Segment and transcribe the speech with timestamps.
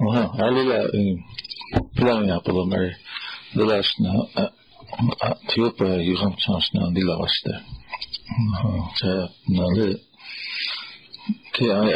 [0.00, 0.80] Wow, halleluja.
[1.96, 2.92] Plamjapalomari.
[3.54, 4.12] Delašna,
[5.48, 7.54] Tiopa Juham Chanshna Nilavaste.
[9.48, 9.88] Nale,
[11.52, 11.92] KILI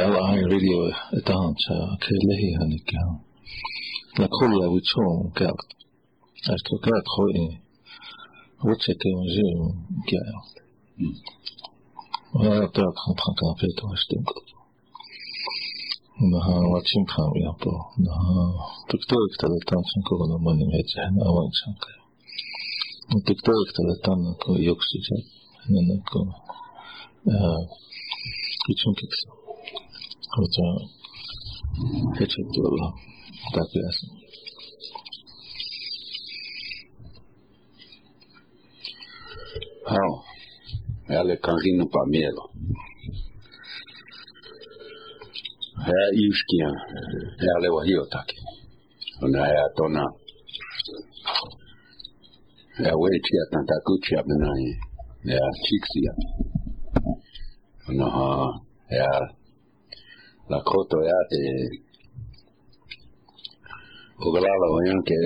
[0.53, 0.81] radio
[1.19, 3.05] etancha, KLEHI Hanikya.
[4.19, 5.69] La kolla vichon kalt.
[6.53, 7.59] Erto kalt hoi.
[8.65, 9.61] Voce ke mzim
[10.09, 10.55] kalt.
[12.35, 14.54] Voilà, peut-être qu'on prend un peu de temps, je t'aime.
[16.17, 18.07] 那金卡维亚波，那
[18.87, 21.91] 特克特克特的当成各个的门里面在那晚上开，
[23.11, 25.09] 那特克特克特的当那个有时在
[25.69, 26.21] 那那个
[27.25, 27.35] 呃，
[28.69, 29.29] 一种特色，
[30.31, 30.63] 或者
[32.15, 32.95] 黑车多了，
[33.53, 34.07] 大概是。
[39.87, 39.93] 好
[41.09, 42.49] ，ale Karina pamięta.
[45.89, 46.69] hän yskiä,
[47.43, 48.43] hän levo hiotakin.
[49.23, 50.05] On hän tona,
[52.79, 54.51] hän veitsi, että tämä kutsia minä,
[55.35, 56.01] ja siksi,
[57.99, 58.09] no
[58.91, 59.11] ja
[60.49, 61.41] la koto ja te
[64.27, 65.17] ugalala vayan ke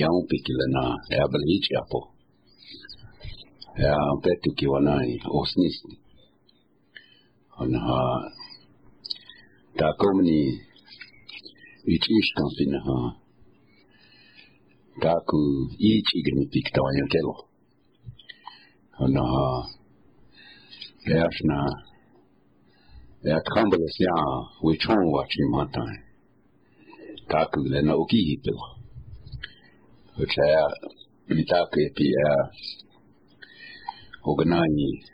[0.00, 2.00] yaun pikilena ya belich apo
[3.78, 5.76] ya petu kiwanai osnis
[7.60, 7.80] ona
[9.82, 10.60] Takomni
[11.90, 12.96] yutishtansinaha
[15.02, 15.40] taku
[15.78, 17.34] ichigni piktawanyakelo.
[18.98, 19.46] Hanaha
[21.06, 21.58] Yashna
[23.24, 24.14] Yakambalasya
[24.62, 25.90] Wichon Wachimatan
[27.28, 28.66] Taku Lena Okihipila.
[30.16, 32.28] Which I mitake pia
[34.30, 35.04] ugnani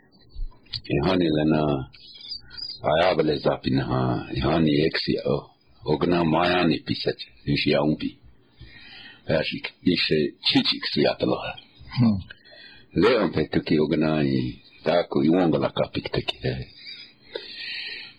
[0.93, 1.89] ihani e lena
[2.81, 5.15] Ajabile zapin, हाँ यहाँ एक सी
[5.85, 8.17] ogna majani pisać, niż ja umbi.
[9.27, 10.01] Jasik, niż
[10.47, 11.53] cicik sujataloha.
[11.99, 12.19] Hmm.
[12.93, 16.37] Leon te tuki ogna i taku i wongala kapik teki.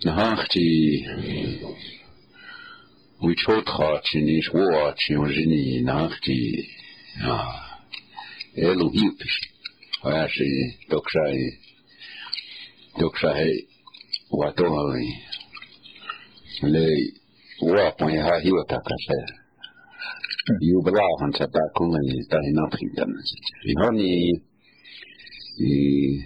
[0.05, 1.05] Na no hachci
[3.23, 6.69] wichot hachi niż woachi ojini na no hachci
[8.57, 9.39] elu hiupish.
[10.03, 11.59] Hayashi doksha i
[12.99, 13.67] doksha hei
[14.31, 15.19] watoa wenye
[16.63, 16.87] le
[17.63, 19.15] wapon ya hiyo takase
[20.61, 23.23] yubra han sapa kunga ni ta ina printa na
[23.65, 24.41] yoni
[25.59, 26.25] i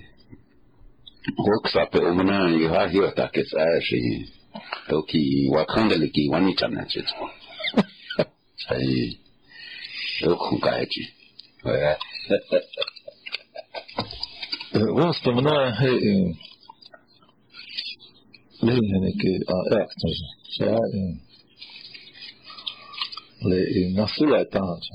[1.37, 4.33] hoksa pe umna ya hiyo takesa shi
[4.89, 7.15] toki wakanda liki wani chana chitu
[8.69, 9.19] sai
[10.21, 11.09] yokungaji
[14.75, 15.73] Well, вспоминая
[18.65, 19.87] Lényenek, a
[20.57, 20.93] saját,
[23.39, 24.95] le, na születáncsa.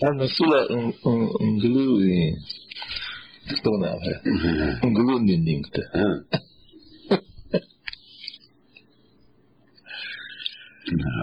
[0.00, 0.70] Hát na szület,
[1.38, 2.34] un glúi,
[3.62, 4.20] tonálhe,
[4.82, 5.90] un glúni ningte.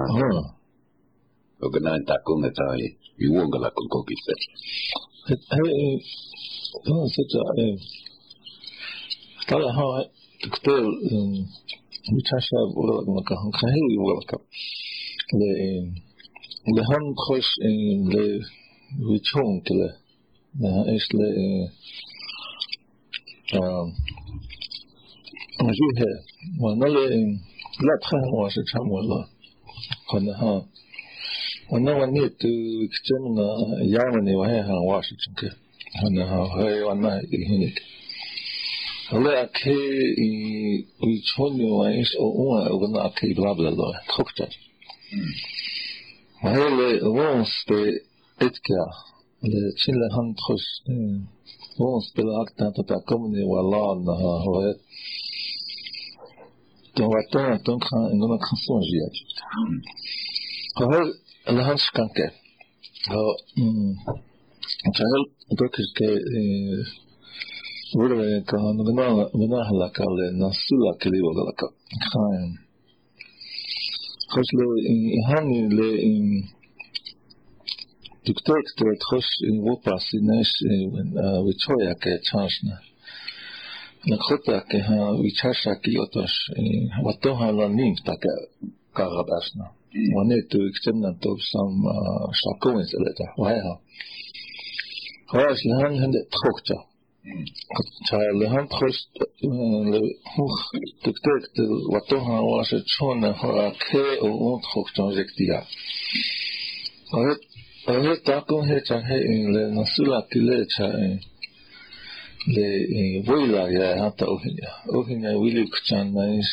[1.63, 2.65] o gana ta ku me ta
[3.19, 4.35] i wonga la ku ko ki se
[5.27, 5.63] he
[6.89, 7.79] no se ta e
[9.49, 9.87] tala ha
[10.43, 10.83] doktor
[12.13, 14.37] mi chasha wala ma ka han khai wala ka
[15.39, 15.51] le
[16.75, 17.53] le han khosh
[18.13, 18.25] le
[19.07, 19.89] wi chong kle
[20.61, 21.29] na es le
[23.59, 23.89] um
[25.77, 26.11] je he
[27.81, 29.27] Platforma seçamıyorlar.
[30.13, 30.65] Ondan
[31.71, 32.39] Ondan var niyet
[32.95, 35.49] kitabına yağmını var ya var çünkü.
[36.05, 37.79] Ondan ha hay ona ilhinik.
[39.13, 39.79] Allah akı
[41.01, 44.03] uçonu var iş o ona ona akı bla bla bla.
[44.17, 44.49] Çokça.
[46.41, 48.03] Hele vons de
[48.41, 48.87] etkiya.
[49.45, 50.63] Le çinle han hoş.
[51.79, 54.75] Vons de aktan tutakumni vallahi ha.
[56.95, 57.39] תורתו
[58.11, 59.15] אינו נכנסו אג'יאד.
[60.81, 61.05] אבל
[61.47, 62.29] להר שקנקה.
[64.97, 65.91] Terwijl dat is
[67.93, 68.77] worden kan
[69.41, 71.67] benagelakal nasula keliwa galaka.
[72.11, 72.51] Gaan.
[74.33, 76.25] Gosh lo in hani le in
[78.23, 78.57] dokter
[78.91, 81.13] het gosh in wopas in is in
[81.47, 82.90] wichoya ke chansna.
[84.01, 84.67] Хотак
[85.23, 86.33] вичашакиоташ
[87.05, 88.29] ватогаланим така
[88.93, 89.71] карабашна.
[90.15, 91.85] Ванету иксемнан топсам
[92.33, 93.33] шакоинселета.
[93.37, 93.81] Ваял.
[95.27, 96.77] Хаш лан хенде тхокта.
[98.09, 99.11] Чайлхан тхост
[100.33, 100.55] хух
[101.05, 101.55] тектект
[101.93, 105.67] ватоха ваше чона хаке он тхокта жектия.
[107.13, 107.43] Арет
[107.87, 111.21] арет тако хеча хе инле насула тиле чае.
[112.47, 116.49] de vuela ya hasta ojina ojina willy kuchan nais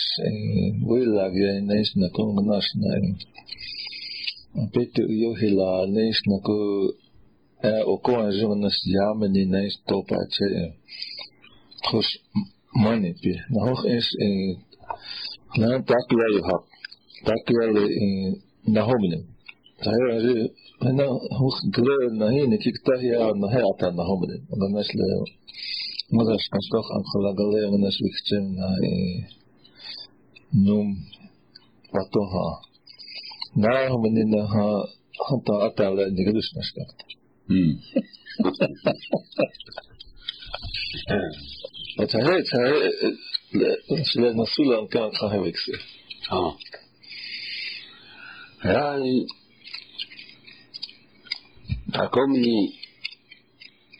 [0.85, 2.91] vuela ya nais na kong nas na
[4.73, 6.55] peto yo hila nais na ko
[7.85, 10.47] o ko en zo nas yamani nais topa che
[11.83, 12.09] tros
[12.83, 14.35] mani pi na hoch es en
[15.59, 16.63] na tak ya yo hab
[17.25, 17.83] tak le
[18.73, 19.19] na homine
[19.83, 20.35] da yo ze
[20.97, 21.05] na
[21.39, 25.07] hoch gre na hin ikta ya na hata na homine na nas le
[26.11, 28.45] możesz השגחה ולגלה ונשליכתם
[30.53, 30.95] נום
[31.89, 32.51] בתוהה.
[33.55, 34.43] נער מנינה
[35.33, 37.03] התעת על נגדוש נשכחת.
[41.99, 42.73] ותראה, תראה,
[44.05, 45.71] שנסו לאנקן חיים וקסי.
[51.93, 52.25] הכל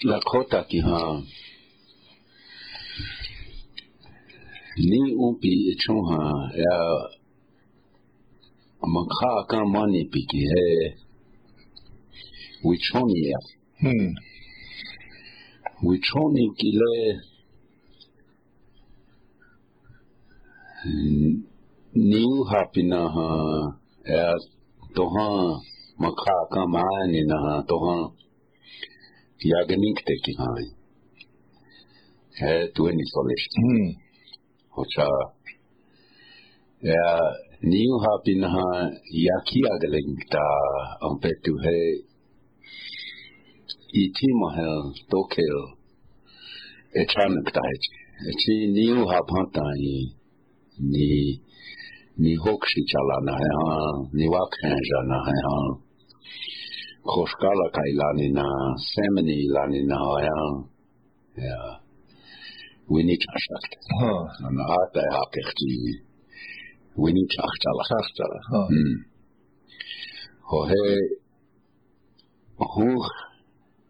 [0.03, 0.87] מלקחותה כי ה...
[4.77, 6.77] Ni upi chunha eh, ya
[8.93, 10.93] makha ka mani piki he eh,
[12.63, 13.39] wichoni ya.
[13.81, 14.13] Hmm.
[15.83, 17.21] Wichoni kile
[21.93, 23.29] niu hapina ha
[24.05, 24.39] eh, ya
[24.93, 25.61] toha
[25.97, 28.11] makha ka mani na ha toha
[29.39, 30.65] yagnik teki hai.
[32.39, 33.61] He tueni solishti.
[33.61, 34.06] Hmm.
[34.77, 35.09] Hoca.
[36.93, 37.11] Ja,
[37.71, 38.69] nu har Binha
[39.27, 40.49] Yakiageling da
[41.07, 41.79] om du har
[44.01, 44.55] i timer
[45.11, 45.57] dokel
[47.01, 47.79] et andet dig.
[48.41, 49.95] Ti nu har panta i
[50.93, 51.11] ni
[52.21, 53.49] ni hokshi chalana ha
[54.17, 55.35] ni wakhanjana ha
[57.11, 58.47] khoshkala kailani na
[58.91, 60.39] semani lani na ya
[61.45, 61.86] yeah.
[62.87, 63.73] Winnicott.
[64.43, 65.93] ನನ್ನ ಆಟ ಹಾಕಿರ್ತೀವಿ
[66.97, 68.33] ವಿನಿಟ್ ಹಾಕ್ತಾರ ಹಾಕ್ತಾರ
[70.51, 70.85] ಹೊಹೆ
[72.73, 72.87] ಹೂ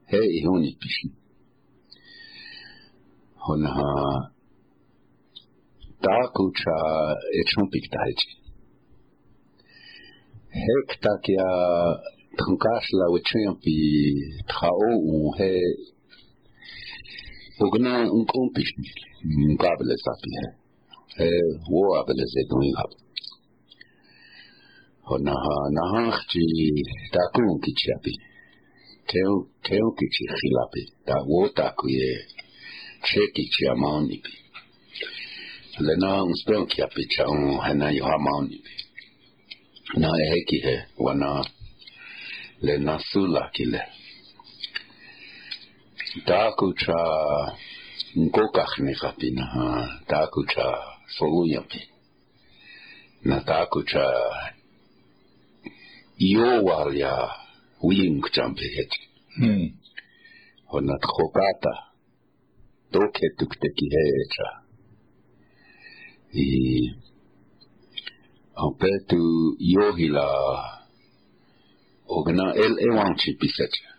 [0.09, 1.07] ಹೇ ಇವನಿ ಪಿಶಿ
[3.39, 3.77] ಹೊನಹ
[6.07, 6.63] ತಾಕುಚ
[7.41, 8.29] ಎಚುಂಪಿಕ್ ತಾಯ್ಚಿ
[10.57, 11.47] hek takia
[12.33, 13.77] tankash la wechempi
[14.47, 15.51] trao un he
[17.59, 18.61] Ogna nkompi
[19.49, 20.43] nkabele sapia.
[21.23, 22.91] Eh wo abele zetun yap.
[25.13, 26.45] Ona ha na ha ti
[27.13, 28.13] takun kichapi.
[29.09, 29.33] Teo
[29.65, 30.83] teo kichi khilapi.
[31.07, 32.09] Da wo takuye
[33.07, 34.21] cheki chi amani.
[35.85, 38.61] Le na un spon ki api cha un hana yo amani.
[39.97, 41.41] Na eheki he wana
[42.61, 43.96] le nasula kile.
[46.07, 47.01] Tākuchā
[48.15, 49.45] nkokahnika pina,
[50.07, 50.67] tākuchā
[51.17, 51.95] soluya pina.
[53.27, 54.05] Na tākuchā
[56.29, 57.11] iowalya
[57.83, 59.01] uyinkcham piheti.
[59.35, 59.67] Hmm.
[60.71, 61.73] Honat hokata
[62.91, 64.49] doketukteki hecha.
[66.33, 66.47] I
[68.55, 70.27] ampetu yohila
[72.07, 73.89] ogna el ewanchi pisacha.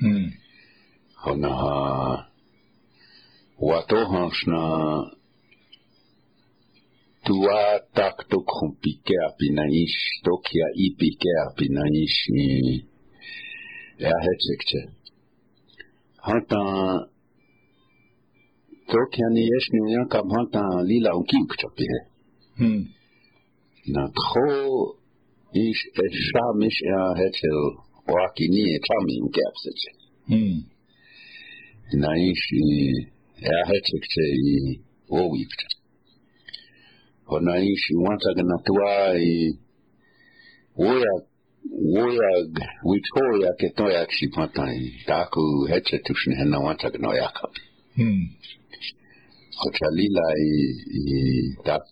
[0.00, 0.45] Hmm.
[1.24, 2.16] הנהר,
[3.58, 4.66] ותוהשנה
[7.26, 7.62] tua
[7.98, 12.48] takto kumpike apinaish, tokia ipike apinaish ni
[14.10, 14.80] ehecekçe.
[16.28, 16.62] Hatta
[18.92, 22.00] tokia ni yeşni uyan kab hatta lila unki ukçapire.
[22.58, 22.82] Hmm.
[23.94, 24.50] Na tro
[25.64, 27.60] iş eşamiş ehecel,
[28.12, 29.90] oakini eçami unkepsece.
[30.30, 30.75] Hmm.
[31.92, 32.62] Wananchi
[33.38, 35.66] yahechektei wowipta
[37.26, 39.58] wananchi watagnatwai
[40.76, 41.24] woyag
[41.94, 42.52] woyag
[42.84, 47.62] witoyak etoyak sipatai taku hechetushnehenna watagnoyakapi
[47.96, 48.28] hmm.
[49.66, 50.48] ochalilai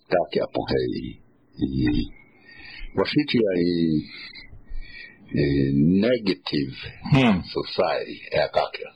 [0.08, 1.20] takiapohei
[2.96, 4.02] wasitiai
[6.02, 6.76] negative
[7.12, 7.42] hmm.
[7.42, 8.90] society eakakia.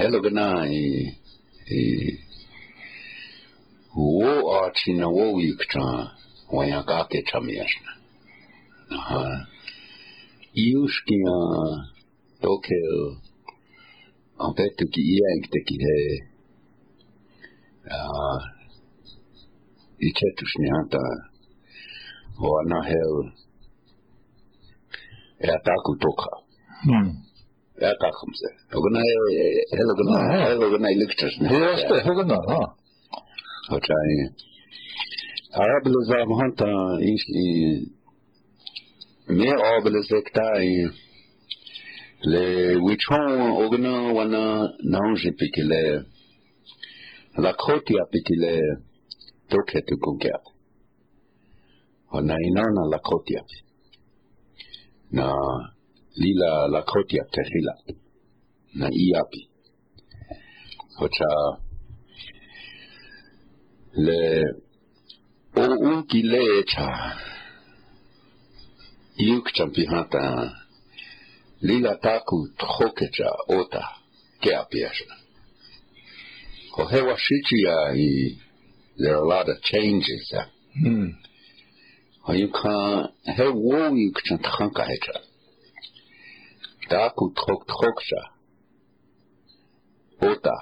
[0.00, 1.12] Hello gana eh,
[1.68, 2.16] i i
[3.94, 4.30] wo
[4.64, 5.84] archina wo yikcha
[6.56, 6.80] wanya
[7.28, 7.92] chamiyashna.
[8.96, 9.18] Aha.
[9.18, 9.46] Ha.
[10.56, 11.36] Iuskia
[14.40, 15.02] en fait petty ki
[15.52, 15.98] te ki he
[17.90, 18.40] ah, uh,
[19.98, 21.02] itsetus ni hanta
[22.40, 23.14] hoana hel
[25.44, 26.30] ea taku toka
[26.84, 27.29] Hmm.
[27.82, 29.02] ಯಾಕಾಕಂಸೆ ಹಗನ
[29.78, 32.36] ಹೇಳಗನ ಹೇಳಗನ ಇಲೆಕ್ಟ್ರಿಷನ್ ಅಷ್ಟೇ ಹಗನ
[33.72, 34.18] ಹೊಟ್ಟಾಯಿ
[35.66, 36.62] ಆಬಲ ಜಾಮಂತ
[37.12, 37.46] ಇಸ್ ಈ
[39.38, 40.74] ಮೇ ಆಬಲ ಸೆಕ್ಟಾಯಿ
[42.22, 46.04] le wichon ogna wana nanje pikile
[47.36, 48.52] la khoti apikile
[49.50, 50.36] tokhe tu kunkya
[52.10, 53.58] wana inana la khoti api
[55.10, 55.26] na
[56.16, 57.74] li la, la kotja te hila
[58.74, 59.50] na iapi.
[61.00, 61.32] hocha
[64.06, 64.44] le
[65.56, 66.88] o unki leecha
[69.26, 70.24] iukchan pihata
[71.60, 73.84] lila taku tjokecha ota
[74.40, 75.08] ke apiasha.
[76.72, 78.36] Ho hewa shichia i
[78.98, 80.30] there are a lot of changes.
[80.32, 80.46] Yeah.
[80.82, 81.08] Hmm.
[82.24, 85.29] Ho yuka he wo iukchan tjanka hecha.
[86.90, 88.22] Taku trok trok cha
[90.30, 90.56] ota.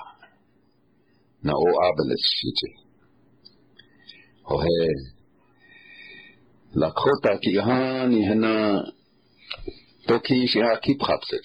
[1.43, 2.71] Na o abeles shichi
[4.49, 4.79] hohe
[6.75, 8.53] lakota ki hani hana
[10.07, 11.39] toki shi ha ki prapse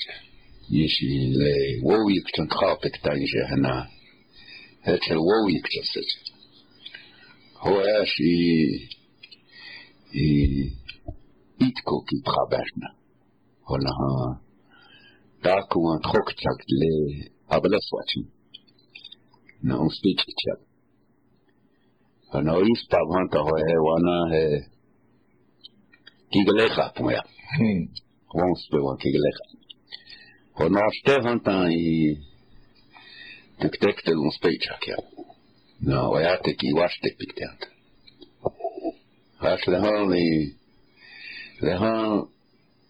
[0.69, 1.09] yishi
[1.39, 1.53] le
[1.87, 3.73] wowik tan trapek tan je hana
[4.85, 6.09] hetel wowik jaset
[7.61, 8.33] ho ashi
[10.25, 10.27] i
[11.67, 12.89] itko ki prabashna
[13.69, 14.09] hola ha
[15.43, 16.91] ದಾಕು ಖೋಕ್ಚಾಗ್ಲೆ
[17.55, 18.27] ಅಬಲ ಸ್ವಾಚಿನ್
[19.65, 20.53] ನಾವು ಸ್ಪೀಚ್ ಇಚ್ಛಾ
[22.31, 24.43] ನಾವು ಈಸ್ ಪಾವಂತ ಹೋಯ ವಾನ ಹೇ
[26.33, 27.17] ಕಿಗಲೇಖ ಪುಯ
[28.31, 29.39] ವಂಸ್ ಪೆ ವಾ ಕಿಗಲೇಖ
[30.57, 31.85] ಹೊನಾಷ್ಟೆ ಹಂತ ಈ
[33.61, 34.97] ತುಕ್ಟೆಕ್ಟೆ ಲುನ್ ಸ್ಪೀಚ್ ಹಾಕ್ಯಾ
[35.79, 37.63] ನಾವು ಯಾತೆ ಕಿ ವಾಷ್ಟೆ ಪಿಕ್ತೆ ಅಂತ
[39.39, 40.11] Ach, lehan,
[41.61, 42.27] lehan,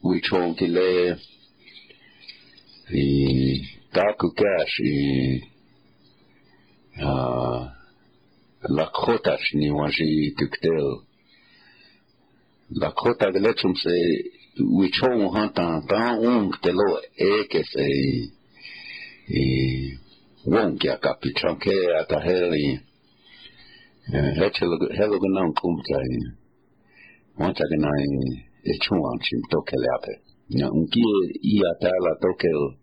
[0.03, 1.43] wichon, kile, lehan,
[2.94, 3.62] e
[3.94, 5.42] Dark Cash e
[7.02, 7.68] uh,
[8.70, 11.02] Lakhotash ni wanji tuktel.
[12.82, 13.96] Lakhotag lechum se
[14.58, 17.88] wichon hantan tan ung telo eke se
[19.28, 19.44] e
[20.46, 22.80] wong ya kapi chanke ata heli
[24.98, 26.18] helo ganan kumta e
[27.40, 28.00] wanta ganan
[28.64, 30.14] e chuan e, e chim tokele ape.
[30.50, 32.83] Na unkie ia tala tokel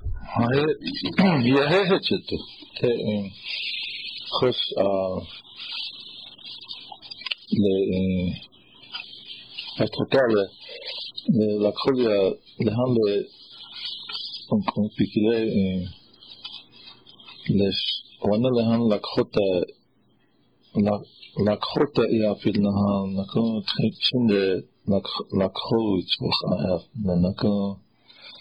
[0.35, 0.59] هاي
[1.45, 2.29] يا هيتوت
[4.39, 5.21] خوش اه
[7.61, 7.75] له
[9.83, 10.25] اترتره
[11.63, 12.37] له كرله
[14.51, 15.39] اون اون بيكره
[17.59, 17.79] داش
[18.25, 19.47] وانا له حملك جته
[20.75, 21.03] و له
[21.45, 23.63] له كرته يا فيل نان نكر
[23.99, 25.25] تشنه نكر
[27.05, 27.75] من نكو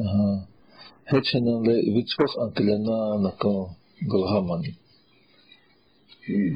[0.04, 0.28] Aha.
[1.10, 3.52] Hetsenen le vitskos antelena nako
[4.10, 4.72] golhamani.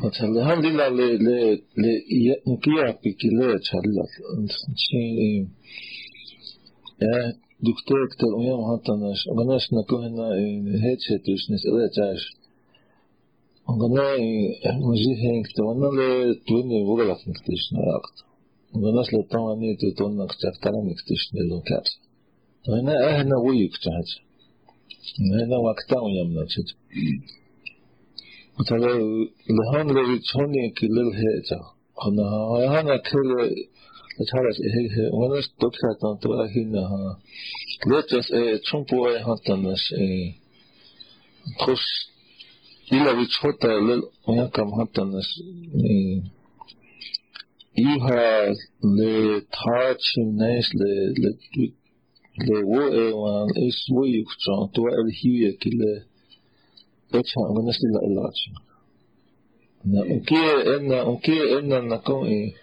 [0.02, 1.38] Hatsa le han lilla le le
[1.82, 1.92] le
[2.52, 4.04] nkia pikile tsalilla.
[4.84, 5.42] Sin
[7.02, 7.14] ja
[7.64, 9.20] duktek tel uyam hatanas.
[9.38, 10.26] Ganas nakohena
[10.84, 12.24] hetset usnes eletash.
[13.70, 14.06] Ongana
[14.86, 16.08] muzihenk to anale
[16.46, 18.16] twini vugalaknik tishna yakt.
[18.83, 21.91] Ganas le tamani tu tonnak chaktaramik tisne lo kaps.
[22.79, 24.09] Ina ehna wuyuk chahaj.
[25.43, 26.69] Ina wakta uyam na chit.
[28.59, 28.91] مثلا
[29.49, 31.61] لهان لو تشوني كلل هيجا
[32.07, 32.23] أنا
[32.73, 33.29] هانا كل
[34.31, 37.19] تعرف إيه وانا دكتور تنتبه هنا ها
[37.87, 40.33] لتس إيه تشوفوا إيه هاتناش إيه
[41.59, 41.85] تخش
[42.93, 45.29] إلا بتشوفتا لل ويا كم هاتناش
[45.85, 46.21] إيه
[47.76, 50.92] you have le tachnes le
[51.22, 51.30] le
[52.46, 55.92] le wo ewan is wo yukchon to el hiye ki le
[57.18, 58.40] echa ganas la elach
[59.92, 60.42] na uki
[60.74, 62.54] enna uki enna na kon e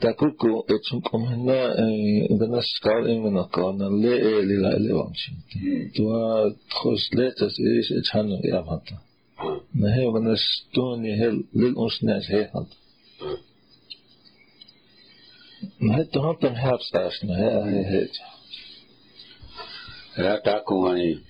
[0.00, 1.58] takuku echun kon na
[2.40, 4.14] ganas kal en na kon le
[4.48, 5.36] le la le vamshin
[5.94, 6.04] to
[6.76, 8.96] khos letas is echanu yamata
[9.80, 12.70] na he ganas toni hel lil unsnas hat
[15.62, 18.08] Nej, Dompton Herbsteißen, her er jeg
[20.16, 21.24] Ja, der kunne man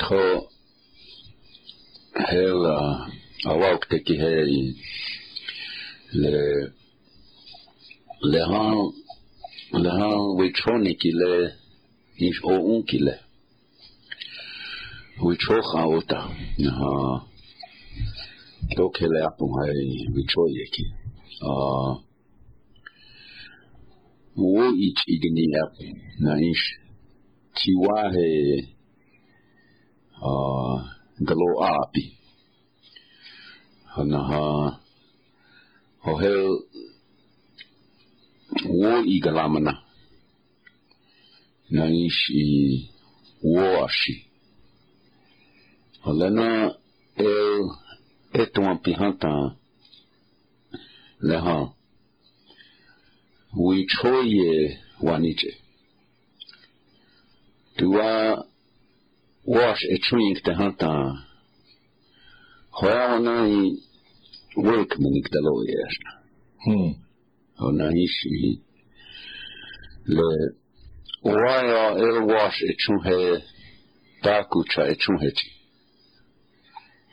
[0.00, 0.48] tro
[2.30, 3.10] hela
[4.06, 4.74] her i?
[6.12, 6.72] Le
[8.22, 8.92] le han
[9.82, 11.52] le han wichoniki le
[12.16, 13.18] ish o unkile
[15.22, 16.20] wichocha ota
[16.78, 16.90] ha
[18.76, 20.84] tokele apun hei wichoyeki
[21.42, 22.13] ah uh,
[24.36, 26.78] وإج إجنياب نعيش
[27.56, 28.14] تيواه
[30.22, 30.84] آه
[31.20, 32.12] دلو آبي
[33.98, 34.80] أنها
[36.06, 36.58] وهل
[38.66, 39.82] وإج لامنا
[41.70, 42.32] نعيش
[43.44, 44.26] واشي
[46.06, 46.76] ولنا
[47.20, 47.70] إل
[48.34, 49.56] إتوان بيهانتا
[51.22, 51.74] لها
[53.56, 55.56] wichoye wanije
[57.76, 58.46] tuwa
[59.46, 61.22] wash echuink tehanta
[62.70, 63.82] hoya wanai
[64.56, 66.12] work minik daloye ashna
[66.64, 66.94] hmm
[67.58, 68.60] onaishi
[70.06, 70.54] le
[71.32, 73.44] Oraya elwash echuhe
[74.22, 75.48] takucha echuheti.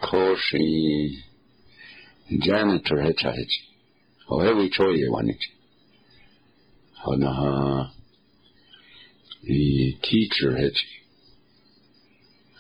[0.02, 1.24] Koshi
[2.30, 3.60] janitor hechaheti.
[4.28, 5.52] Hoevi choye wanichi.
[7.06, 7.90] Hanaha,
[9.44, 11.02] the teacher Hechi.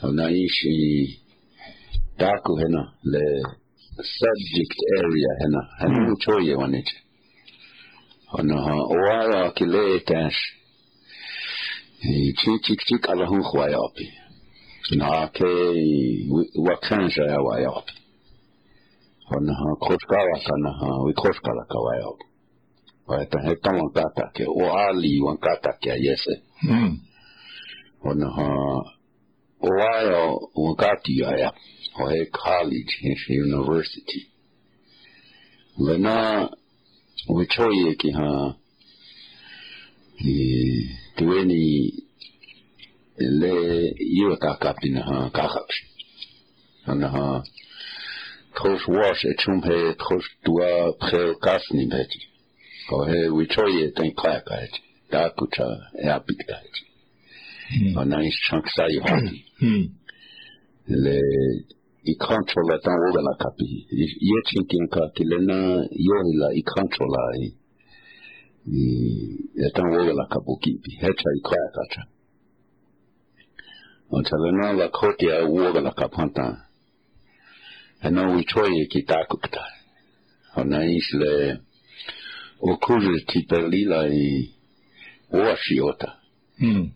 [0.01, 1.19] Hanaishi
[2.19, 3.55] Daku Hena, the
[4.01, 6.13] subject area Hena, Hanu hmm.
[6.15, 6.97] Choye Wanichi.
[8.33, 10.41] Hanaha Oara Kile Tash.
[12.01, 14.09] Chik Chik Chik Alahun Hwayapi.
[14.93, 16.27] Nake
[16.57, 17.93] Wakansha Wayapi.
[19.31, 22.30] Hanaha Koshkara Kanaha, we Koshkara Kawayapi.
[23.11, 26.29] Поэтому там он катаке, у Али он катаке есть.
[28.01, 28.23] Он
[29.59, 31.53] Ohio он катия я,
[31.99, 34.27] Ohio College University.
[35.77, 36.49] Вена
[37.27, 38.55] учоє ки ха
[40.19, 41.91] и туени
[43.17, 45.79] le iwa ka kapi na ha ka kapi.
[46.85, 47.43] Ana ha,
[48.55, 52.30] trosh wash e chumhe, trosh dua pre kasni beti.
[52.91, 55.67] Ove Victoria tem klaja kajeći, takuća,
[56.03, 56.83] japit kajeći.
[58.01, 59.37] Ona iz čak saju hati.
[61.03, 61.19] Le,
[62.11, 63.69] i kontrola tam uvela kapi.
[64.29, 65.59] Ječin tim kati, le na
[66.07, 67.45] jorila i kontrola i
[68.65, 70.91] i tam uvela kapu kipi.
[71.01, 72.01] Heća i klaja kača.
[74.17, 76.47] Oca le na lakotija uvela kapanta.
[78.01, 79.63] Ena Victoria ki takukta.
[80.55, 81.33] Ona iz le...
[82.61, 84.49] okružiti perlila i
[85.31, 86.13] Washingtona.
[86.61, 86.91] Mm.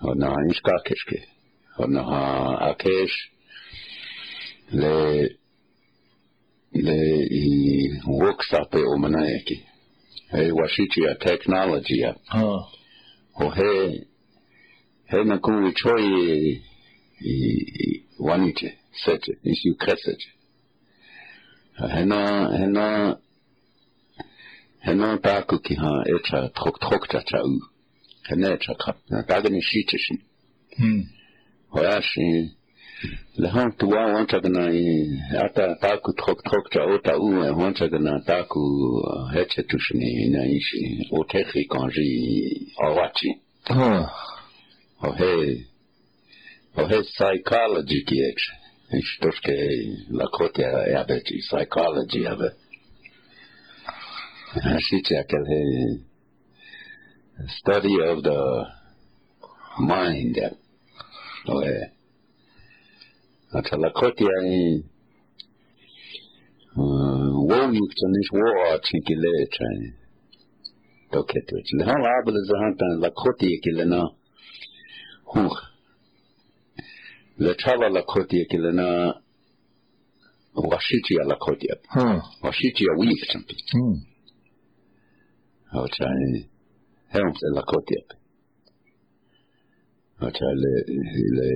[0.00, 1.22] Ona iskakeške.
[1.78, 2.02] Ona
[2.70, 3.12] akeš
[4.72, 5.28] le
[6.74, 6.98] le
[7.30, 7.46] i
[8.06, 9.56] workshope omanajeki.
[10.30, 12.04] He washichia technology.
[12.34, 12.66] Oh.
[13.34, 14.06] O he
[15.06, 16.62] he na kuvi čoji i,
[17.20, 17.36] i
[17.74, 18.70] i vaniče,
[19.04, 20.30] seče, nisi ukreseče.
[21.94, 23.16] Hena, hena,
[24.84, 27.60] hena baku ki ha echa trok trok ta cha u
[28.28, 30.14] hena echa kap na daga ni shi ta shi
[31.72, 32.26] hoya shi
[33.36, 34.64] le han tuwa wanta gana
[35.44, 37.28] ata taku trok trok cha o ta u
[37.60, 38.62] wanta gana taku
[39.42, 40.80] echa tu shi ni na shi
[41.12, 42.08] o te khi kanji
[43.70, 44.06] Oh.
[45.02, 45.66] Oh he
[46.76, 48.54] Oh he psychology ki echa
[48.92, 49.56] Isto que
[50.10, 52.61] la cote é a psychology, é
[54.54, 56.00] she checked the
[57.58, 58.64] study of the
[59.78, 60.38] mind.
[63.52, 64.84] فاللاكوت يعني
[66.76, 69.94] warning to this war articulate يعني
[71.12, 74.10] توكيتوش لها العابل زهانتا لاكوت يكلنا
[75.36, 75.62] هوخ
[77.38, 79.14] لتشالا لاكوت يكلنا
[80.54, 81.78] واشيتيا لاكوت يب
[82.44, 83.62] واشيتيا ويك something.
[83.72, 84.11] Hmm.
[85.72, 85.80] Na washichi lakoti Ha.
[85.80, 85.80] washichi a week champi Hmm.
[85.80, 86.46] o chai
[87.12, 87.96] hem se lakoti
[90.20, 90.72] o chai le
[91.36, 91.46] le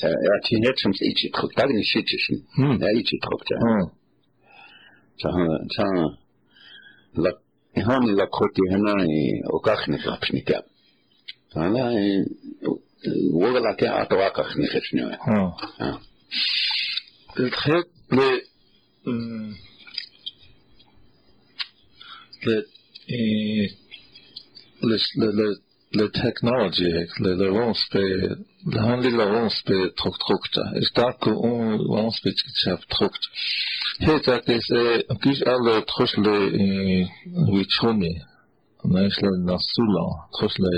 [0.00, 2.78] ja tinhet som ichi trok dag ni shitchen Hmm.
[5.20, 5.30] ja
[5.74, 5.86] cha
[7.14, 7.30] la
[7.86, 10.64] han la koti hana i o kachne kapshni kap
[11.54, 12.24] ana i
[13.32, 15.02] woga la ke ato akachne khshne
[23.08, 23.70] et
[24.82, 25.56] le, le,
[25.92, 28.36] le technologie, l'avance pe,
[28.76, 30.64] handel l'avance pe trok trokta.
[30.76, 32.32] Es tak un avance pe
[32.62, 33.28] chaf trokt.
[34.00, 34.68] He tak es
[35.22, 36.36] kish al trosle
[37.48, 38.14] wichoni.
[38.84, 40.74] Nesle nasula, trosle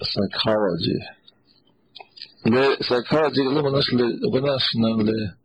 [0.00, 1.00] psychology.
[2.44, 5.39] Le psychology le nasle le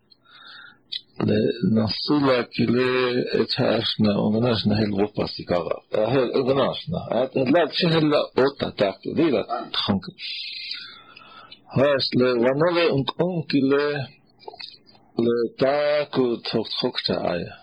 [1.19, 5.75] לנסו להקילי את האשנה, ומנשנה הלבו פסיקרה,
[6.35, 10.11] ומנשנה, הדלת שהלה אותה תקת, דילה תחונקה.
[11.75, 14.07] Heißt, le Wanole und Onkele,
[15.17, 16.37] le Taku
[16.79, 17.57] Tokta Eier.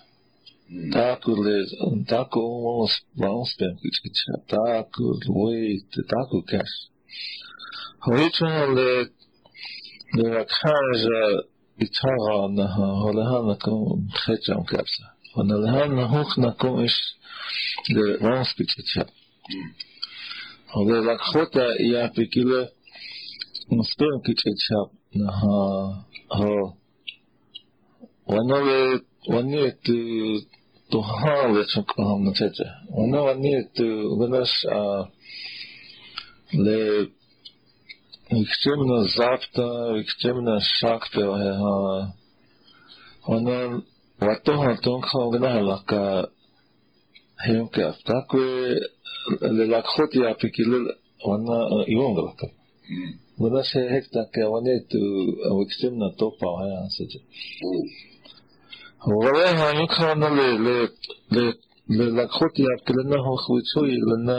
[0.92, 2.40] Taku le, und Taku
[2.82, 6.76] uns, bei uns beim Kitschkitscha, Taku, Wait, Taku Cash.
[8.04, 8.44] Heute
[8.76, 9.10] le,
[10.12, 11.42] le Kaja,
[11.80, 15.06] يترعنها ولهانكم خجم كبسة
[15.37, 17.16] ونلهان هوخنكم إش
[17.90, 19.04] لرانس بتتشا
[20.87, 22.62] ולקחותה היא הפקילה
[23.72, 24.88] מספרים קיצ'ת שם.
[28.26, 29.87] ونويت ونيت
[30.90, 33.80] تهاوت شكلهم نتيجة ونويت
[34.18, 34.66] ونش
[36.54, 36.66] ل
[38.40, 39.66] ekstremna zapta,
[40.00, 42.22] ekstremna shakta है हाँ
[43.26, 43.82] ona
[44.20, 46.28] watoha tonka ognahalaka
[47.44, 48.80] heunkeafta kwe
[49.40, 50.86] lelakхот япикилел
[51.24, 52.46] она ионгалака
[53.38, 54.98] вона се хектаке ванету
[55.64, 57.20] экстремна топа хая саджа
[59.06, 60.88] вала ханюкана ле ле
[61.30, 61.54] ле
[61.88, 64.38] лелакхот япкилена хохуцуи лена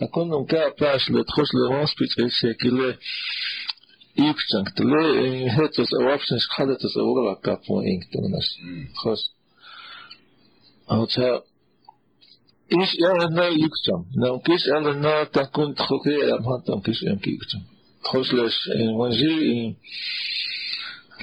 [0.00, 2.98] законном как пошли отхож ли он спичек секиле
[4.16, 5.02] იფჩანკ ლე
[5.54, 8.48] ჰეტოს ვაფშენს ხადათოს ურა კაფო ინქტუნას
[9.00, 9.22] ხოს
[10.94, 11.28] აუცა
[12.82, 17.64] ის ერნა იფჩამ ნაუკის ერნა დაკუნ თხოქე ამანტამ კის ემკიფჩამ
[18.08, 18.56] ხოსლეს
[18.98, 19.34] ვანჟი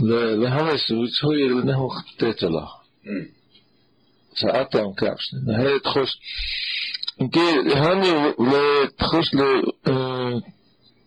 [0.08, 2.66] ლე ლაჰეს უცოი ერნა ხტეტლა
[4.38, 6.12] ცა ატამ კაფშნ ჰეთ ხოს
[7.20, 8.02] un kiet shon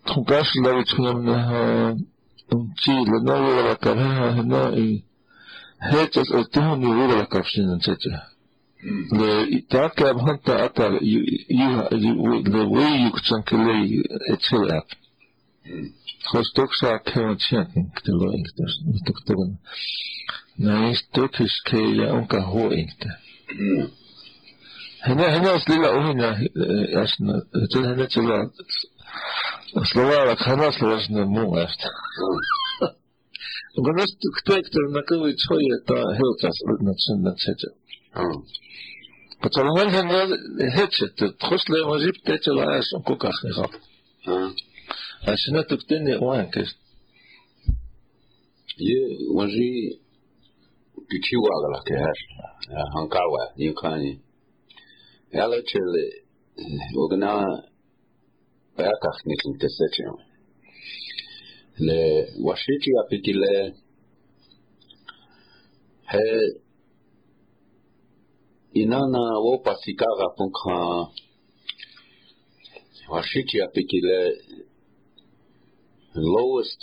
[0.08, 1.16] ko kach nera ta kun un
[3.70, 4.44] kap pas le
[11.60, 11.96] tkhos le
[12.50, 13.74] ron spit e se kile ikchank le
[14.28, 14.80] hetos a
[16.40, 17.68] options khadatos a la
[19.06, 19.48] kap po ink to
[20.58, 22.04] nas khos Auta is er na
[22.80, 23.10] yukcham.
[23.58, 23.99] Nou kis
[25.02, 26.46] هنا هنا أصلي آه، هنا
[27.02, 28.50] أشنا تن هنا تلا
[29.76, 31.78] أصلا لك هنا أصلا أشنا مو أفت
[33.76, 37.72] قلنا كتير كتير نقوي شوية تا هيلت أصلا نتشن نتشجع
[38.16, 38.42] آه.
[39.42, 40.28] فتلمن هنا
[40.74, 43.68] هتشت تخش لي مجيب تتشل عاش كوكا خنيخا
[45.28, 45.62] أشنا آه.
[45.62, 46.76] تكتني وين كش
[48.78, 50.00] يه وجي
[51.10, 52.18] كيكيو على لك هاش
[52.96, 54.20] هنكاوا يمكاني
[55.32, 55.90] हालत של
[56.96, 57.42] אורגנה
[58.76, 60.14] היה כך נקלטסת שם.
[61.78, 63.58] לוושיקי הפיתילה
[68.76, 71.10] איננה או פסיקרה פונקה
[73.08, 74.20] וושיקי הפיתילה
[76.14, 76.80] lowest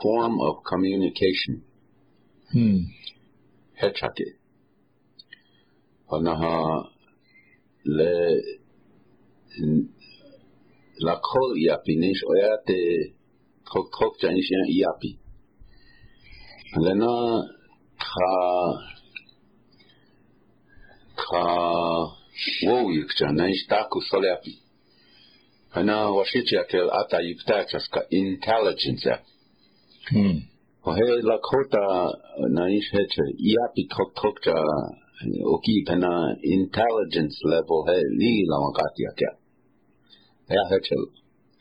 [0.00, 1.62] form of communication.
[2.52, 2.78] Hmm.
[3.80, 4.28] Hechake.
[6.10, 6.92] Anaha
[7.84, 8.12] le,
[10.98, 12.66] לקחו יאפי, ניש אוית
[13.66, 15.16] חוק חוק צ'ניש יאפי.
[16.84, 17.06] לנה
[17.98, 18.34] תחה
[21.16, 21.56] תחה
[22.84, 24.56] וויק צ'ניש תקו סולאפי.
[25.72, 29.16] הנה ושיצ'י הקל עתה יפתק שסקה אינטליג'נציה.
[30.86, 31.74] והיא לקחו את
[32.54, 35.01] נאיש הצ'ה יאפי חוק חוק צ'ניש
[35.44, 39.36] ukiipana intelligence level hai niillä on kaikkia käy.
[40.48, 41.06] Ja hetsel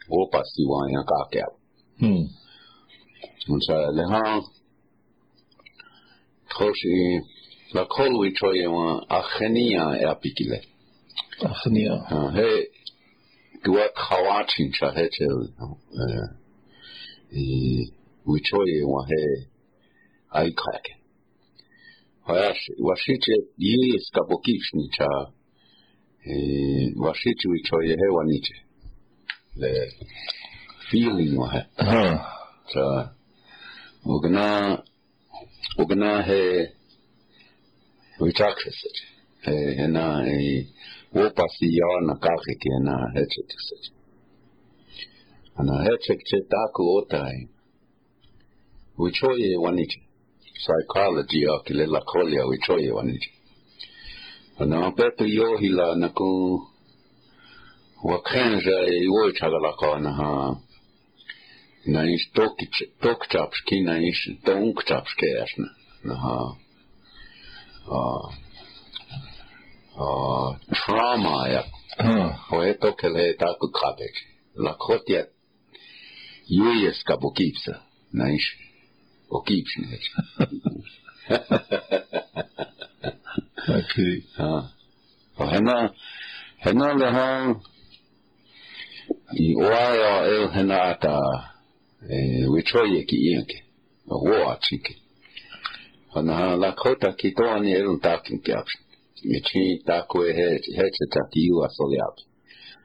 [0.10, 1.48] opasti vaan ja kaikkia.
[2.02, 2.30] Hmm.
[3.48, 4.44] Mutta se lehan
[6.58, 7.22] tosi
[7.74, 10.62] la kolui choyewa achenia epikile.
[11.46, 11.96] Achenia.
[12.36, 12.68] He
[13.66, 15.40] dua kawachin cha hetsel
[16.04, 16.30] eh
[17.32, 17.94] i
[18.26, 19.48] uchoyewa he
[20.30, 21.01] aikake.
[23.58, 25.08] yeye sikapokishni cha
[26.26, 28.56] e, washichi wichoye hewa niche
[29.56, 29.94] le
[30.90, 31.66] feeling wahe
[32.74, 33.14] cha
[34.06, 34.84] ugna
[35.78, 36.70] ugna he
[38.20, 39.06] wichakseseche
[39.42, 40.68] he na e,
[41.14, 43.92] wo pasiya na kake ke na hecheteseche
[45.56, 47.50] ana hechek che taku otai
[48.98, 50.02] wichoye waniche
[50.62, 53.30] psychologia kile la kolya we uh, choye waniji
[54.60, 56.62] na petu yohila na ku
[58.04, 60.56] wakhenja e wochaga la kona ha
[61.86, 62.24] na is
[63.02, 65.70] tokchapski na is tonkchapski asna
[66.04, 66.56] na ha
[67.88, 68.34] uh,
[69.98, 71.64] uh, trauma ja
[72.50, 72.80] hoe hmm.
[72.80, 74.16] tokele taku kabek
[74.56, 75.26] la kotia
[76.48, 77.82] yuyes kabukipsa
[78.14, 78.61] na is
[79.38, 79.98] okipsne
[83.80, 84.24] Okay.
[84.38, 84.70] ha
[85.38, 85.76] o hena
[86.64, 87.28] hena le ha
[89.46, 91.16] i oaya e hena ata
[92.10, 93.58] e wichoye ki yake
[94.08, 94.94] o wo atike
[96.14, 98.74] hana la kota ki to ani e un takin kaps
[99.36, 102.16] e chi ta ko e he he te ta ki u asoliap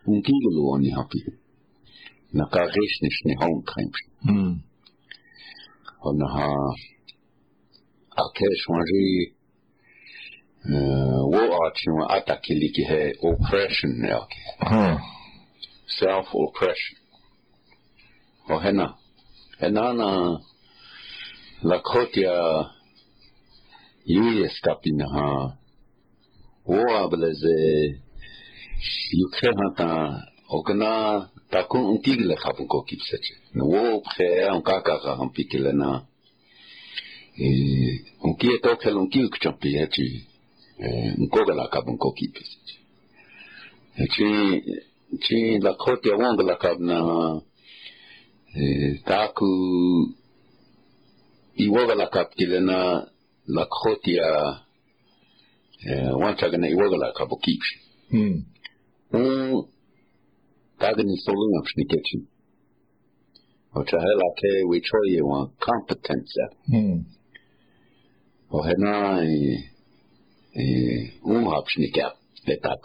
[0.06, 1.20] un kilo ani hapi
[2.32, 4.54] na ka rishnish ni hon krimps Hmm.
[4.54, 4.75] hana ha
[6.08, 6.52] उनखां
[8.16, 9.06] आखेशवां जी
[11.32, 13.92] वो आथियूं आटाकी लिखी है oppression
[15.96, 16.96] self oppression
[18.46, 18.86] और है ना
[19.62, 20.10] है ना ना
[21.64, 22.34] लखोतिया
[24.06, 25.28] ये स्टापी नहा
[26.66, 27.56] वो आबले से
[29.14, 29.92] युखे हाथा
[30.56, 30.92] ओकना
[31.50, 35.88] tako ontieg lekhaven ko kipsatje na wo khe on ka ka ha on pikela na
[37.38, 37.48] e
[38.24, 40.06] on ki et ok on ki uk champi e hati
[40.84, 40.88] e,
[41.20, 42.76] on ko gala ka bon ko kipsatje
[43.98, 44.26] hati
[45.22, 46.98] chi la khote wong la ka na
[48.60, 49.50] e, e taku
[51.64, 52.78] i wo gala ka pikela na
[53.56, 54.30] la khote ya
[55.90, 57.78] e wan chagana i wo gala ka bo kipsatje
[58.10, 59.75] mm
[60.78, 62.26] Pagan solution.
[63.74, 66.34] Ochahela we troye one competence.
[66.66, 67.00] Hmm.
[68.52, 69.70] Ohena e,
[70.54, 72.12] e, umhapsnika
[72.46, 72.80] letak.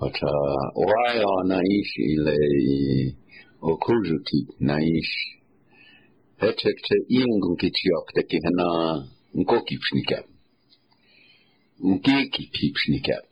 [0.00, 0.30] Ocha
[0.76, 2.36] oaia naish ile
[3.62, 5.14] okurzuti naish.
[6.40, 8.66] Etekte ingukitiok tekihena
[9.34, 10.18] nkokipsnika.
[11.80, 13.27] Nkekipsnika.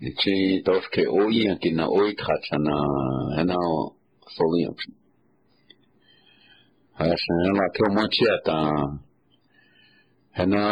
[0.00, 2.76] Значи, товке ој, ки на ој кача на
[3.40, 3.58] една
[4.32, 4.72] фолија.
[6.96, 8.56] Аз една кромачијата,
[10.44, 10.64] една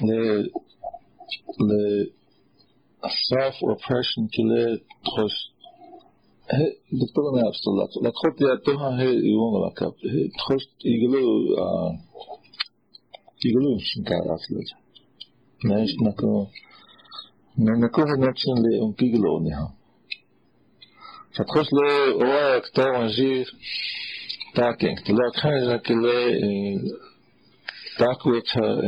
[0.00, 0.20] the,
[1.58, 2.20] le,
[3.08, 5.34] self oppression kile tros
[6.50, 6.66] he
[6.98, 11.20] diktor na abstalla la khot ya to ha he yung la kap he tros iglo
[11.64, 11.90] uh
[13.48, 14.60] iglo shinka asla
[15.64, 15.92] na is
[24.54, 24.96] talking.
[25.08, 26.80] Лакхайна киле
[27.98, 28.80] таквеца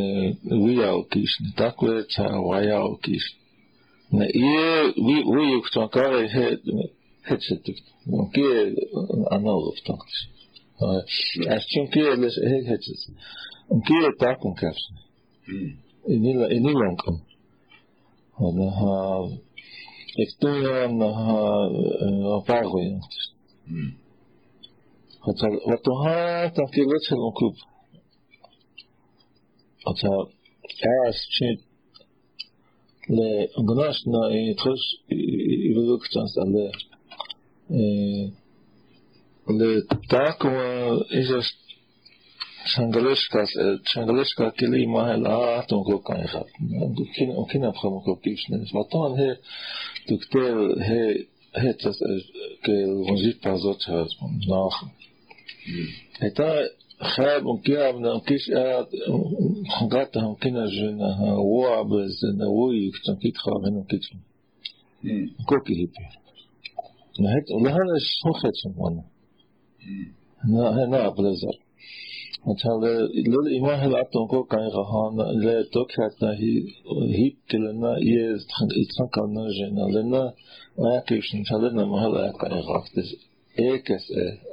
[0.43, 3.37] виял кишн, таквеца ваял кишн.
[4.13, 6.29] И вы их тонкали
[7.27, 7.77] хетсетик.
[8.33, 8.75] Ке
[9.31, 10.29] аналов тонкс.
[10.81, 13.17] Аз чем ке лес хетсет.
[13.87, 14.95] Ке такун капсн.
[16.07, 17.23] Инила инилонкам.
[18.37, 19.39] Однаха.
[20.17, 23.33] Ектуя на паргуянтис.
[23.71, 24.02] Mm.
[25.27, 27.55] والطهارة في غسل الركوب
[29.87, 30.33] أتا
[30.87, 31.59] عاس شيء
[33.59, 34.81] لغناشنا يتخش
[35.71, 36.73] يبدوك تانس على
[39.51, 41.43] لتاكوا إذا
[42.65, 43.45] شنغلشكا
[43.85, 46.47] شنغلشكا كلي ما هي لا تنقل كان يخاف
[47.17, 49.37] كين كين أبخا مكو كيفش نفس ما طبعا هي
[50.11, 51.99] دكتور هي هي تس
[52.65, 54.09] كي الغنزيت بازوت هاز
[54.49, 54.87] ناخر
[56.21, 56.69] هيتا
[57.01, 58.87] خاب انكيا من انكيش اد
[59.93, 64.01] غاتا انكينا جنا هو بز نوي كتن كيت خاب هنا كيت
[65.49, 65.93] كوكي هيبي
[67.21, 69.05] نهت ولهنا شخت شموانا
[70.49, 71.59] نا هنا بلزر
[72.47, 76.63] مثلا للإمام العطن كو كان غهان لا توكات هي
[77.19, 80.33] هيب كلنا يز يتخنقنا جنا لنا
[80.79, 83.17] ما كيفش نتلنا ما هلا كان غاكتس
[83.59, 84.52] ايكس إيه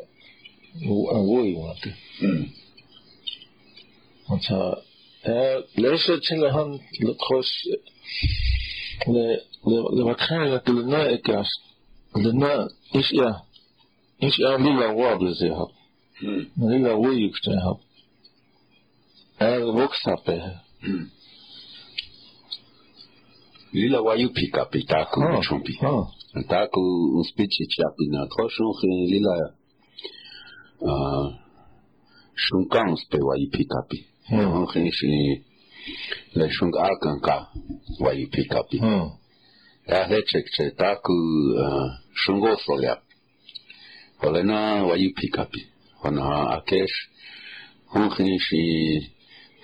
[0.88, 1.94] uafhængighed.
[4.32, 4.76] Altså,
[5.26, 6.80] jeg læser til, at han
[7.24, 7.52] kross
[9.98, 11.48] לבקר את לנה אקס,
[12.16, 12.54] לנה
[12.94, 13.32] איש יא,
[14.22, 15.68] איש יא לילה וואב לזהב,
[16.70, 17.78] לילה וויוק זהב,
[19.42, 20.40] אל ווקסאפה.
[23.74, 25.74] Lila wayu pika pitaku chumpi.
[26.50, 26.82] Taku
[27.20, 28.74] uspichi chapi na koshun
[29.12, 29.54] lila
[32.36, 34.08] шункан успевай пикапи.
[34.32, 35.44] Он хиниши
[36.36, 37.50] ле шункаканка
[38.00, 38.78] вай пикапи.
[39.88, 41.02] Я хечекче так
[42.14, 43.02] шунгосоля.
[44.22, 45.68] Олена вай пикапи.
[46.02, 46.92] Она акеш
[47.94, 49.12] он хиниши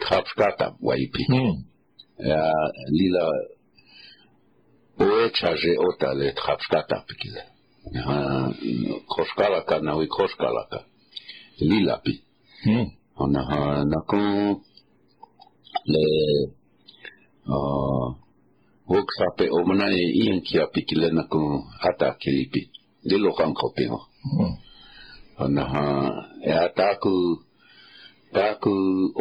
[0.01, 1.63] трапшката вай пикапи.
[2.19, 2.51] Я
[2.87, 3.31] лила
[4.97, 7.43] ოეჩაჟე ოტალე თხაფშკატაპიკიზე.
[7.99, 8.51] აა
[9.13, 10.79] ქოშკალაკა ნავი ქოშკალაკა.
[10.79, 10.94] აა
[11.61, 12.21] l'île à pied.
[12.65, 12.85] Mm.
[13.17, 14.59] On a un accord,
[15.85, 16.47] les,
[17.47, 18.09] euh,
[18.87, 21.39] woksape o mana e ian ki api ki lena ko
[21.81, 22.61] hata kilipi
[23.07, 23.99] de lo kan ko pino
[25.43, 25.85] ana ha
[26.49, 26.63] e hmm.
[26.65, 27.13] ata ku
[28.33, 28.73] ta ku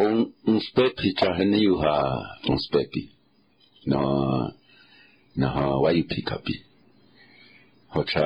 [0.05, 0.17] on
[0.53, 1.95] inspekti cha hene yu ha
[2.53, 3.03] inspekti
[3.91, 4.01] na
[5.41, 6.55] na ha wai pikapi
[7.95, 8.25] hocha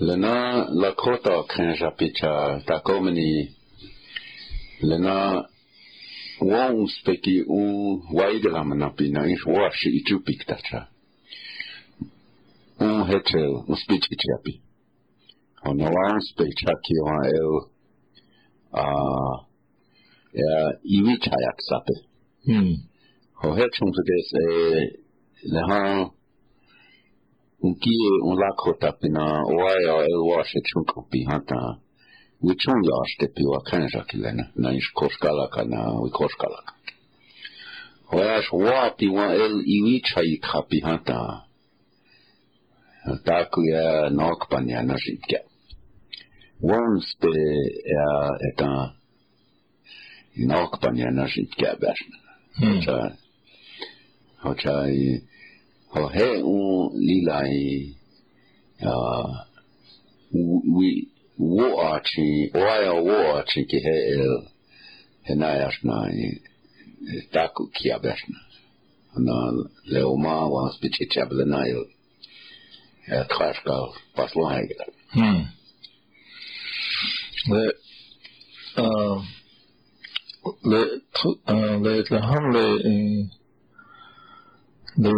[0.00, 3.48] lena la krota krenja picha ta komeni
[4.80, 5.44] lena
[6.40, 7.60] wong speki u
[8.12, 10.88] waigram na pina ish washi itu piktacha
[12.80, 14.60] un hetel un spichi chapi
[15.64, 17.52] ona wong specha ki wa el
[18.72, 18.84] a
[20.32, 21.94] ya iwi chayak sape.
[22.46, 22.74] Hmm.
[23.34, 24.46] Ho hetel un tudes e
[25.52, 26.10] lehan
[27.62, 30.58] unkie un lakhotapina oaia eluase
[31.50, 31.76] na
[32.42, 36.72] is wakanxakilana naish koxkalakana wikoxkalaka
[38.10, 41.42] Hoyash wati wa el iwicha ikhapihata
[43.24, 45.40] takuya nokpanya nashitya
[46.62, 47.34] Wonste
[47.94, 48.08] ya
[48.48, 48.94] eta
[50.36, 52.18] nokpanya nashitya bashna.
[52.54, 52.68] Hmm.
[52.70, 53.16] Hogyha,
[54.42, 54.74] hogyha
[56.14, 57.94] he un lilai
[58.80, 58.94] a
[60.76, 60.88] we
[61.36, 64.36] wo a chi oia wo a chi ki he el
[65.26, 66.26] he na yasna i
[67.32, 68.40] taku ki abesna
[69.16, 69.52] Ana
[69.84, 71.84] leo ma wa spichi chabla na il
[73.06, 73.74] e trashka
[74.14, 74.48] paslo
[75.14, 75.42] hmm.
[77.50, 77.64] Le
[78.76, 79.20] uh
[80.70, 80.80] le
[81.84, 82.64] le le ham le
[84.96, 85.12] le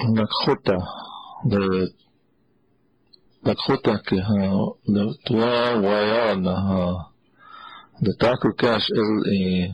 [0.00, 0.78] Lakota,
[1.44, 1.90] the
[3.44, 4.02] Lakota,
[4.86, 7.06] the Tua Wayan,
[8.02, 9.72] the Takukash is y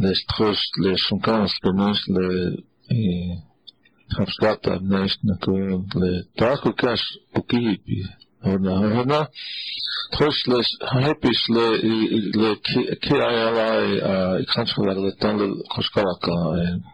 [0.00, 3.38] les trus les sunkans penos le y e,
[4.16, 8.04] hapskata nes na kuyon le Takukash ukihipi
[8.44, 9.28] ona ona
[10.12, 11.94] trus les hapis le e,
[12.40, 12.50] le
[13.02, 13.68] ki ayala
[14.38, 16.93] i kanskala le tan Koskaraka, koskalaka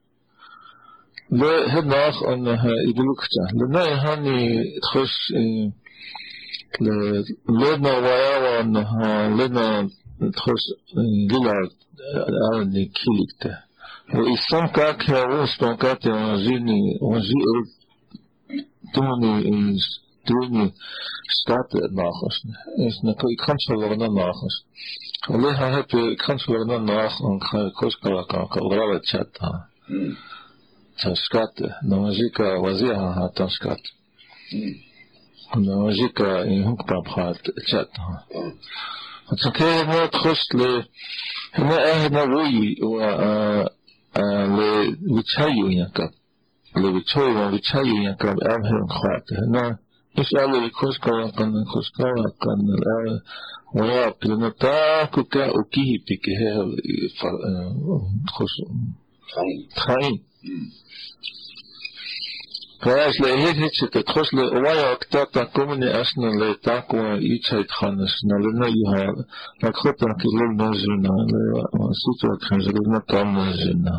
[1.31, 3.43] להמח האידולוקציה.
[3.53, 5.71] לנאי הני תחוש in
[7.85, 8.73] ויארון,
[9.39, 9.81] לדמה
[10.31, 10.61] תחוש
[11.29, 11.71] לילארד,
[12.53, 13.55] ארני קיליקטה.
[14.13, 17.61] ואיסם כך הרוס פרקת רזיני, רזיאל,
[18.93, 20.01] תמוני איז.
[20.23, 20.73] Toen
[21.23, 22.45] staat het nagels.
[22.75, 24.65] Is een kansverwarne nagels.
[25.19, 29.39] Alleen heb je kansverwarne nagels en kan je koskala kan kan chat.
[30.97, 32.43] Tanskata, não agika
[36.47, 37.33] إن هم كتاب agika inhuk ها
[37.67, 38.01] chatha.
[39.37, 40.83] فكيف تخش ل
[41.53, 42.99] هنا أهل نبوي و
[44.55, 44.59] ل
[45.09, 46.09] وتشيو ينكب
[46.75, 49.77] ل وتشيو وتشيو ينكب هم خات هنا
[50.17, 53.19] إيش قال لي كوسكا وكان كوسكا وكان الآن
[53.75, 56.39] ويا بلنا تا كوكا أكيه بكه
[58.27, 58.55] خص
[59.75, 60.23] خاين
[62.81, 68.67] Prijsle hitje te kosle oya ktata komne asna le takwa ichait khanas na le na
[68.81, 69.01] iha
[69.61, 71.41] la khotan ki le na zuna le
[72.01, 73.93] sutra khan zuna kam na zuna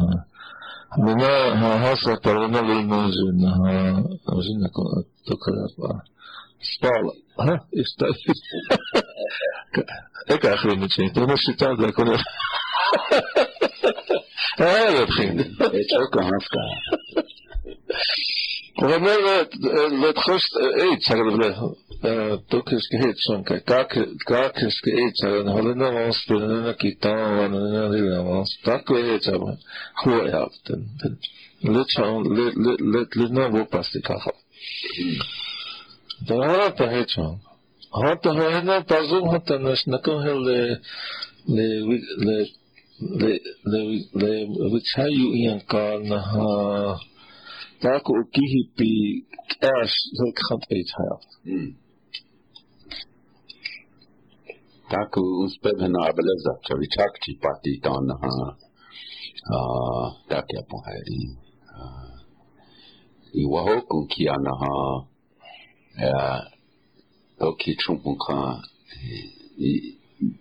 [1.04, 3.72] mena ha hasa tarana le na zuna ha
[4.46, 4.82] zuna ko
[5.26, 5.90] to kalapa
[6.70, 7.12] stala
[7.44, 7.54] ha?
[7.82, 8.06] Ista
[10.32, 12.14] eka akhri nichi to na shita da kono
[22.48, 23.64] Toch is geheet zo'n kijk,
[24.24, 25.50] kak is geheet, zeggen we.
[25.50, 28.58] Hadden we ons spelen, en kitaan, en en lila ons.
[28.62, 29.56] Tak we eet, zeggen we.
[29.92, 30.76] Hoe je hebt.
[31.58, 34.34] Lid zo'n, lid, lid, lid, lid, nou, wat past die kachel.
[36.26, 37.40] Darata hechon.
[37.90, 40.80] Hata hoena tazum hata nas nakon hel le
[41.44, 42.61] le le le le de, de,
[43.02, 43.32] le
[44.14, 45.26] levuchayu
[47.82, 48.92] Taku ukihipi
[49.60, 51.22] ash zulkhant eichayat.
[54.90, 58.56] Taku uspevena abeleza chavichakchi pati tanaha
[60.28, 61.22] takya pohari.
[63.34, 64.74] Iwahoku kianaha
[67.38, 68.62] toki chumpunka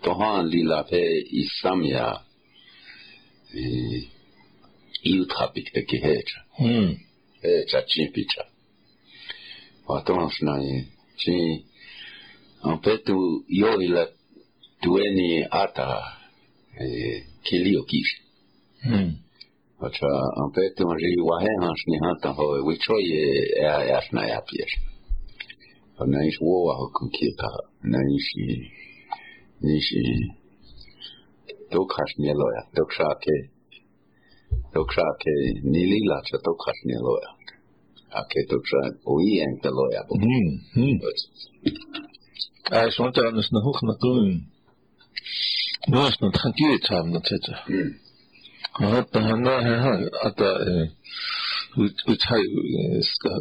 [0.03, 1.01] tohan lila pe
[1.41, 2.30] isamya
[5.12, 6.89] iutapik hecha hmm.
[7.41, 8.43] hecha chimpicha
[9.88, 10.88] watons nai
[11.20, 11.36] chi
[12.64, 14.04] ampetu yo ila
[14.82, 15.88] tueni ata
[16.80, 18.12] e, kilio kish.
[18.84, 19.12] Hmm.
[19.80, 20.10] Ocha
[20.43, 23.26] ampetu nri wahen hans ni hanta e wichoi e,
[23.62, 24.72] e a asna ya pies
[26.12, 27.49] Naish wowa ho kunkita
[27.84, 28.72] naishi
[29.62, 30.02] naishi
[36.28, 37.30] cha dokhash nieloya
[38.19, 38.80] ake doksha
[39.13, 40.97] oi en teloya bo Hmm, hmm.
[42.72, 44.28] Ai, sunt anders na hoch na tun.
[45.88, 47.53] Nos na tranquil haben na tete.
[48.80, 49.93] Hat da hana ha
[50.28, 50.49] ata
[52.11, 52.43] utai
[53.11, 53.32] ska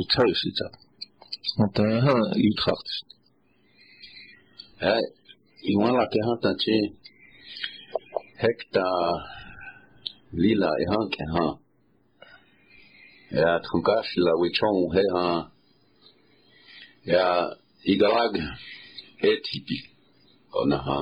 [0.00, 0.68] utai sita.
[1.74, 2.14] Daar ha
[2.48, 2.98] Utrecht is.
[5.64, 6.76] Iwan la ke han tan che
[8.42, 8.86] hekta
[10.42, 11.52] li la e han ke han.
[13.30, 15.50] Ya tronkash la wichon he han.
[17.12, 17.26] Ya
[17.92, 18.34] igarag
[19.28, 19.78] e tipi.
[20.60, 20.98] Ona ha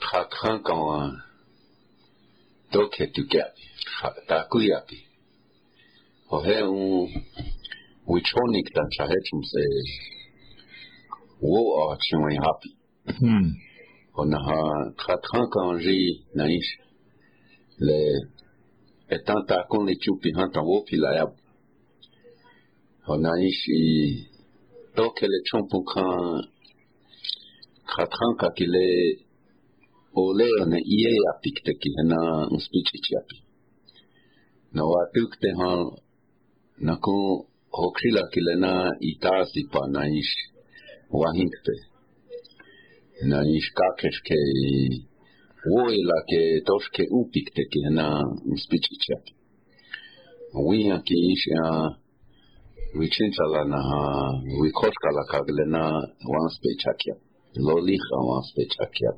[0.00, 1.20] trakran kan
[2.72, 3.64] doke tukapi.
[4.28, 4.98] Takuyapi.
[6.30, 7.08] O he un
[8.08, 9.64] wichonik tan chahechum se
[11.40, 11.60] wo
[11.92, 12.77] a chimwe happy.
[13.08, 13.56] Hmm.
[14.18, 15.98] On onaha khatran kanji
[16.36, 16.70] naish
[17.86, 17.98] le
[19.14, 21.32] etanta kon le chupi hanta wopi la yab
[23.12, 23.82] onaish oh, i
[24.96, 26.12] toke le chompu kan
[27.92, 28.86] khatran ka kile
[30.22, 32.20] ole one iye apik te ki hena
[32.56, 33.36] uspichi chiapi
[34.74, 35.80] na watuk te han
[36.86, 37.22] na kon
[37.78, 38.72] hokrila kile na
[39.10, 40.34] itasi pa naish
[41.20, 41.87] wahinkte
[43.22, 44.68] na niš kakeške i
[45.72, 48.08] vojlake, toške upikteke na
[48.62, 49.16] spičića.
[50.66, 51.64] Uvijan ki išja
[52.98, 53.82] vičinčala na
[54.62, 55.84] vikoškala kagle na
[56.32, 57.14] van spičakja.
[57.66, 59.12] Loliha van spičakja.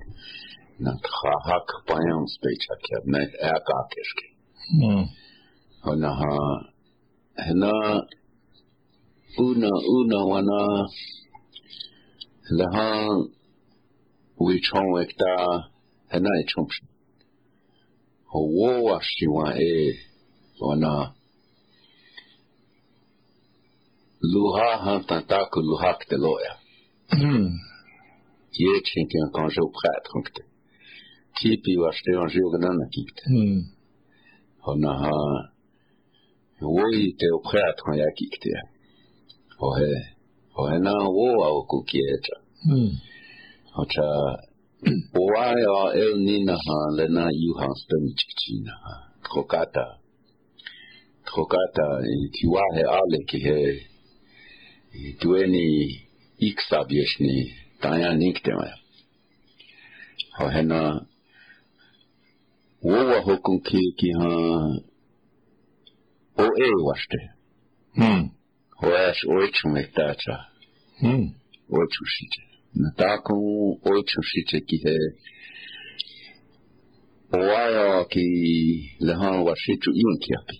[0.85, 2.99] Na tchahak pajam spičakja.
[3.13, 4.27] Ne, e kakeške.
[4.81, 5.05] Mm.
[6.03, 6.37] Na ha,
[7.63, 7.75] na
[9.39, 10.63] una una wana
[12.59, 13.40] lahan
[14.41, 15.69] Huichon está
[16.09, 16.71] henai chomp.
[18.33, 19.99] Hawo ashiwa e
[20.61, 21.13] wana
[24.23, 26.53] luha han tantako luha kteloya.
[28.53, 30.43] Ye chinkin quand je prêtre onkte.
[31.37, 33.25] Kipi washte an jurganan kikte.
[34.65, 35.13] Hona ha
[36.63, 38.53] woi te o prêtre an yakikte.
[39.61, 39.93] Ohe.
[40.57, 42.37] Ohe na wo au kukieta.
[42.65, 42.93] Hmm.
[43.77, 44.03] Ocha
[45.15, 49.87] Oaya el nina ha lena yuhan stemichina ha trokata
[51.25, 51.87] trokata
[52.35, 53.59] kiwa he ale ki he
[55.21, 55.67] tueni
[56.39, 58.67] iksa bieshni taya nikte ma
[60.39, 61.07] ho hena
[62.83, 64.31] wowa hokun ki ki ha
[66.43, 67.21] o e washte.
[67.97, 68.31] Mm.
[68.81, 70.37] ho ash oichu mektacha
[71.03, 71.33] Mm.
[72.97, 73.35] taką
[73.91, 74.97] oitsusitseki he
[77.33, 78.27] oaea ki
[79.07, 80.57] lehan wa shichu wasitsu inkiapi.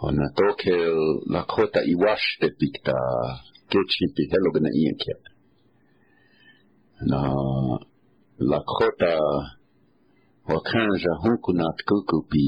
[0.00, 0.96] Hona tokel
[1.34, 2.96] lakota iwaste pikta
[3.70, 5.30] kechi kechipi helogna inkiapi.
[7.10, 7.20] Na
[8.38, 9.14] la kota
[10.48, 12.46] wa kanja hunku wakanja hunkunat kukupi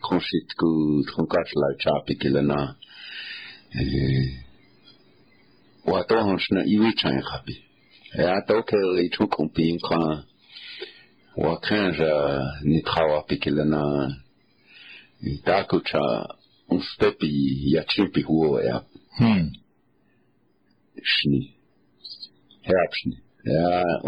[0.00, 0.68] konshitku
[1.06, 2.76] trunkatla chapi kilena.
[3.80, 4.47] Eh,
[5.92, 7.54] watohon shna iwi chan khabi
[8.18, 10.24] ya toke i chukun pin kan
[11.36, 12.12] wakanja
[12.62, 13.82] ni trawa pikilena
[15.22, 16.00] ni takucha
[16.68, 17.30] un stepi
[17.74, 18.82] ya chipi huo ya
[21.02, 21.54] shni
[22.62, 22.80] ya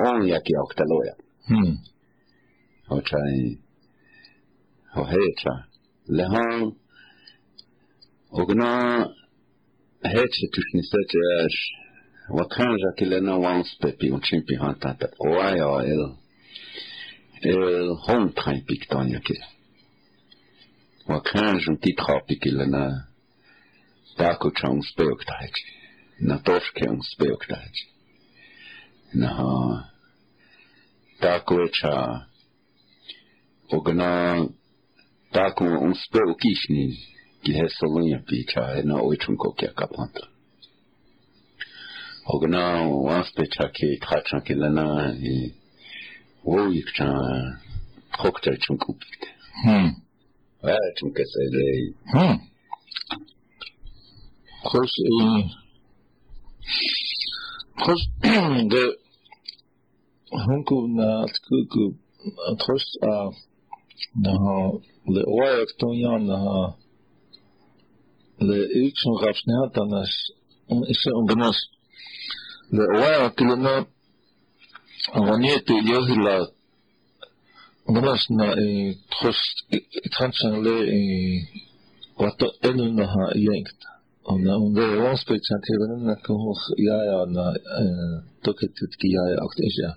[0.07, 0.29] on
[10.03, 11.49] chai o hecha lehan ogna hecha tushni secha
[12.29, 16.17] wakanja kilena wan stepi un chimpi hantata oaya el
[17.43, 19.37] el hon train piktonia ke
[21.07, 23.11] wakanja un titra pikilena
[24.21, 25.65] Tako chang speok taji.
[26.21, 27.87] Na toshke un speok taji.
[29.15, 29.91] Na ha.
[31.21, 32.27] Tako echa.
[33.73, 34.49] Ogana.
[35.33, 36.99] Tako un speok ishni.
[37.45, 40.25] Kihesalun yapacağım na oiçun ko kya kapanta.
[42.33, 44.87] Ogna once pe çake kaçan kilana
[45.31, 45.33] e
[46.45, 47.59] o yıkçan
[48.19, 49.23] kokta chun kupit.
[49.65, 49.91] Hmm.
[50.65, 51.67] Ve çun kesele.
[52.13, 52.37] Hmm.
[54.65, 55.13] Kurs e
[57.83, 58.03] kurs
[58.73, 58.85] de
[60.47, 61.85] hunku na tkuku
[62.63, 63.13] kurs a
[64.23, 64.33] na
[65.15, 66.39] le oyak tonyan na
[68.49, 70.13] le ikshon gafsne hatanas
[70.93, 71.59] ise unganas
[72.77, 73.75] le oya kilona
[75.17, 76.37] awaniete yohila
[77.87, 79.45] unganas na eh khosh
[80.07, 81.39] ithanchan le eh
[82.21, 83.91] wato enu na ha yankta
[84.31, 86.35] Ona onda one speech at even na ko
[86.77, 87.45] ja ja na
[88.45, 89.91] toket het ki ja ja acht is ja.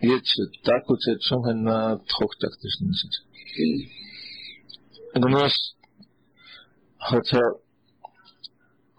[0.00, 3.14] Jetzt taku che chum na thok taktis nisit.
[5.14, 5.54] Gnos
[6.98, 7.40] hata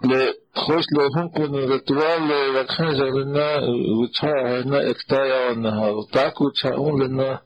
[0.04, 3.60] le خوش لو هم كن رتوال وكان جرنا
[4.00, 7.42] وچا هنا اكتايا ونها وتاكو تشاون لنا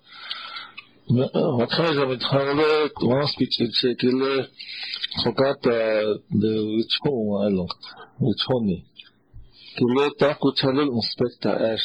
[1.08, 4.48] Макхайза Митхале, Туманский Чечекиле,
[5.22, 7.68] Хоката, Вичху, Айло,
[8.18, 8.86] Вичхуни.
[9.76, 11.80] Киле так учалил инспекта Эш.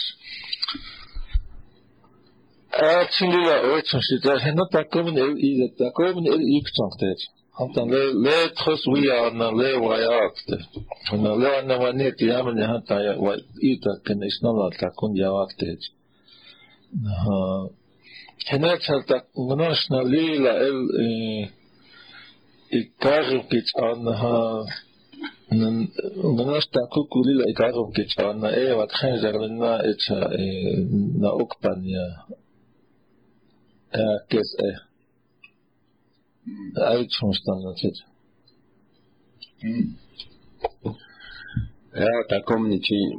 [2.71, 7.17] Эчилила очень считает, хена таком не идет, таком не икчанктет.
[7.51, 10.65] Хантан ле ле тхос вия на ле ваякте.
[11.11, 15.81] На ле на ванет ямен ханта я ва ита кенешнала такун явактет.
[16.93, 17.73] Ага.
[18.47, 20.51] هناك هل مناشنا ليلة
[22.73, 24.65] التعرف كيتش عنها
[26.23, 30.19] مناش تاكوكو ليلة التعرف كيتش عنها ايه واتخنجر لنا اتشا
[31.19, 32.17] نا اوكبانيا
[34.29, 34.89] كيس ايه
[36.91, 37.99] ايت فمشتانا تيتش
[41.95, 43.13] Ja, da kommen die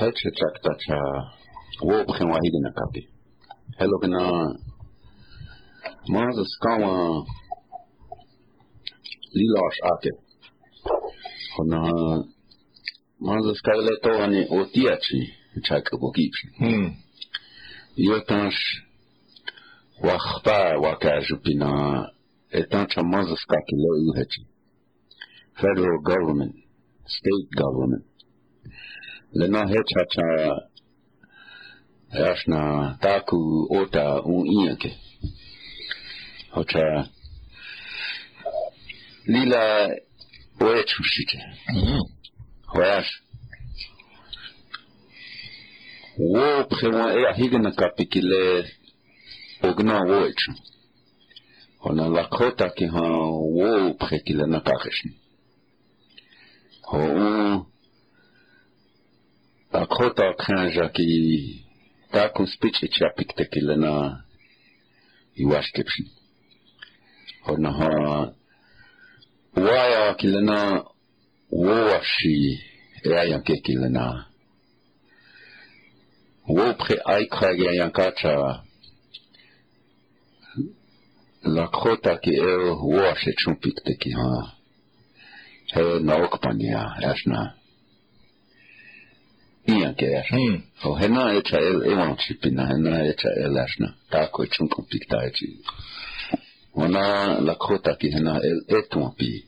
[0.00, 1.32] Hölsche sagt, dass er
[1.80, 3.02] وہ option wahid na kapi
[3.78, 4.20] hello kana
[6.08, 6.92] mas skawa
[9.36, 10.10] lilash ake
[11.56, 11.80] kana
[13.20, 15.20] mas skawle to ani otiachi
[15.66, 16.86] chak bokich hm
[17.96, 18.60] yotash
[20.06, 21.70] wakhta wakajupina
[22.58, 24.42] etancha mas skakile uhachi
[25.60, 26.54] federal government
[27.06, 28.04] state government.
[29.32, 30.26] Lena hechacha
[32.18, 34.90] rašna taku ota u injake.
[36.52, 37.04] Hoća
[39.28, 39.88] lila
[40.60, 41.38] ojeću šite.
[42.72, 43.22] Hojaš.
[46.18, 48.64] Wo prema ea higna kapikile
[49.62, 50.52] ogna ojeću.
[51.80, 53.06] Ona lakota ki ha
[53.56, 55.12] wo prekile na kakešni.
[56.88, 57.64] Ho u
[59.72, 61.65] lakota krenja ki
[62.12, 63.92] Tá konspitsitsiapik tequilena
[65.42, 66.06] iuaskepsin.
[67.46, 67.90] Honaha
[69.66, 70.58] waya kilena
[71.50, 72.36] woashi
[73.04, 74.06] eayan kekilena.
[76.56, 78.34] Wopre aikrage eayan kacha
[81.54, 84.28] la krota ki eo woashe chumpik teki ha.
[85.72, 86.80] He naokpania,
[87.10, 87.40] ashna.
[89.66, 90.40] ilyenkélyesnek.
[90.40, 90.94] Hmm.
[90.94, 93.94] Ha na echa él, hemos chipina, na echa élesna.
[94.08, 95.60] Tako egy csunkon piktájcsi.
[96.72, 99.44] Ona lakhota ki hena el etuapi.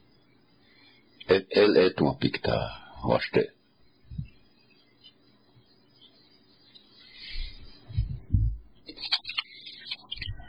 [1.48, 2.56] El etuapikta.
[3.02, 3.52] Vaste.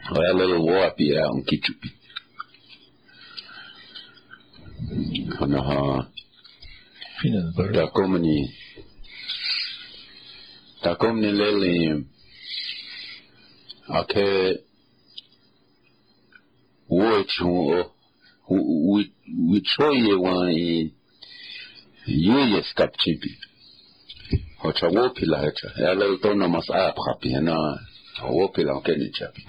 [0.09, 1.89] Ela eu vou apiar um kichupi.
[5.39, 6.07] Ona ha.
[7.21, 7.53] Finan.
[7.73, 8.58] Da komeni.
[10.81, 12.05] takom ni leliyim
[13.89, 14.59] ake
[16.89, 17.91] woch oh,
[19.51, 20.93] wichoye wan i
[22.07, 23.37] yuye skapchibi
[24.57, 27.79] hocha wopila hocha yala utona mas apkapi na
[28.29, 29.45] wopila okeni chapi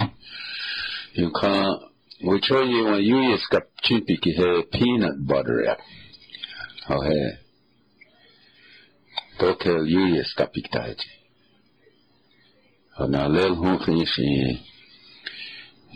[1.15, 1.81] yuka
[2.25, 5.77] wichoye wan yuye skapchibi ki he peanut butter ya
[6.87, 7.39] ho he
[9.39, 11.20] tokel yuye skapiktaji
[13.00, 13.00] kap iktaji.
[13.00, 14.60] Oh na lel hun finishi.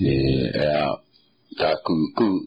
[0.01, 0.97] E ya
[1.57, 2.45] taku ku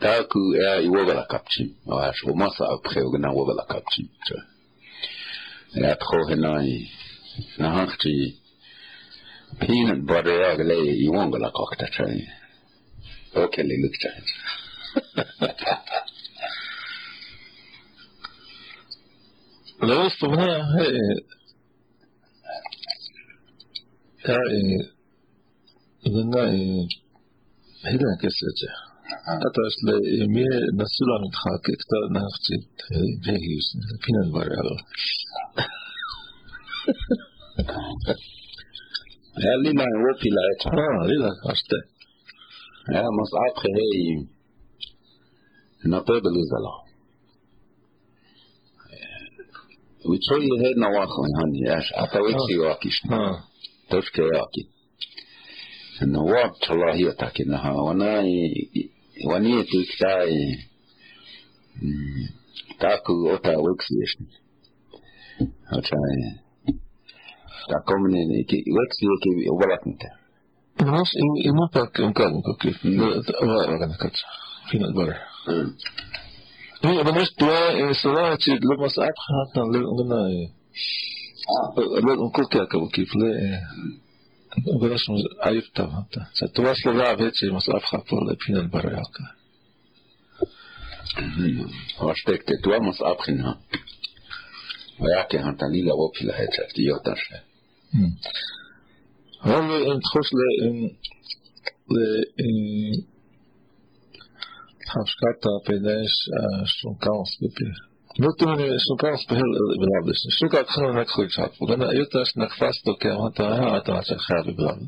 [0.00, 1.74] taku ya iwoga la kapchim.
[1.86, 4.08] Oh ash wo masa apre ogna woga la kapchim.
[5.74, 6.90] Ya tro he na i
[7.58, 8.38] na hakchi
[9.60, 12.28] peanut butter ya gale iwonga la kokta chai.
[13.36, 14.22] Okay, le look chai.
[19.82, 20.64] لو استغنى يا
[26.13, 26.61] Venna e
[27.91, 28.69] hidden kesete.
[29.33, 29.95] Ata esle
[30.33, 30.45] mi
[30.79, 32.67] nasulan khakit ta naqtit
[33.25, 33.67] vehius
[34.03, 34.69] pinan varal.
[39.45, 41.79] هل ما هو في العتق؟ آه للا أشتى.
[42.95, 44.27] آه مصعب خيري
[45.85, 46.75] نطيب الزلا.
[50.07, 52.97] وتشوي هاد نواخن هني أش أتويتشي واكيش.
[53.11, 53.35] آه.
[53.89, 54.65] ترك ياقي
[56.03, 58.51] انه وابت الله يتاك انها وناي
[59.25, 60.57] ونيتي كتاي
[62.79, 64.17] تاكو اوتا وكسيش
[65.73, 66.39] اوتاي
[67.69, 68.13] تاكو من
[68.77, 70.01] وكسيكي وبلات انت
[70.79, 71.11] بالعكس
[71.59, 74.15] ما تاك امكانك كيف ما كانت
[74.71, 75.27] فينا البارح
[76.83, 80.49] هي بنشتوا صلاة لما ساعات خاطر لنا
[82.33, 83.61] колку јака во кипле
[84.65, 86.27] Обрашам Ајф Тавата.
[86.39, 89.23] За това слова вече има славха по-лепинен баројака.
[92.11, 93.57] Аспект е това му с Абхина.
[94.99, 97.43] Вајаке хантанила опила е цефти јоташе.
[99.45, 100.75] Раме им тхошле им
[101.89, 103.05] le in
[104.91, 106.13] Hamskata pedais
[106.79, 107.88] sun kaos bepir.
[108.20, 109.50] Nu tu mani sunkans behel
[109.80, 110.20] bilablis.
[110.38, 111.52] Sukat khana nak khoy chat.
[111.68, 114.78] Gana yutas nak fast to ke hata ha ata sa khabi bilab.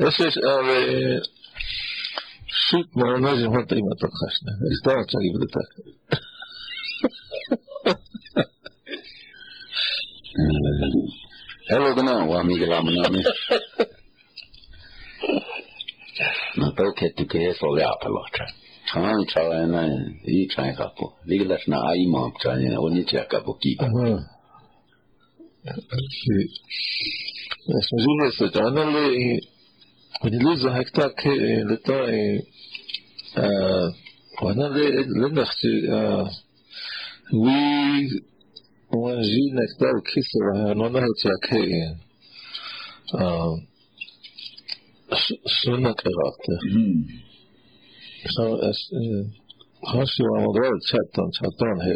[0.00, 0.36] ايش ايش
[2.66, 4.52] شيت ما نجم حتى ما تخشنا.
[4.72, 5.68] استوى تجيب لتك.
[11.68, 13.20] Hello gana wa mi gala mana mi.
[16.56, 18.08] Na to ke tu ke so le apa
[18.89, 23.57] छाण छड़ाईंदा आहिनि हीअ छांहि खां पोइ रीलस न आई मां छाणे उन खां पोइ
[23.63, 23.71] की
[27.87, 29.07] सजूने सजानले
[30.23, 31.99] ונילוזה הייתה כלתה
[34.41, 34.67] wana
[35.19, 35.71] lennachti
[37.43, 37.59] wi
[39.01, 41.95] wanji nektar kisra nona hatya kein
[45.59, 46.57] sunna karakter
[48.35, 49.23] so es, eh,
[49.91, 51.95] hasonlóan a dróid chattan chattan he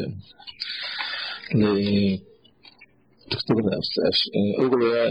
[1.60, 1.74] le
[3.30, 4.20] tuxtugnast es
[4.64, 5.04] uglea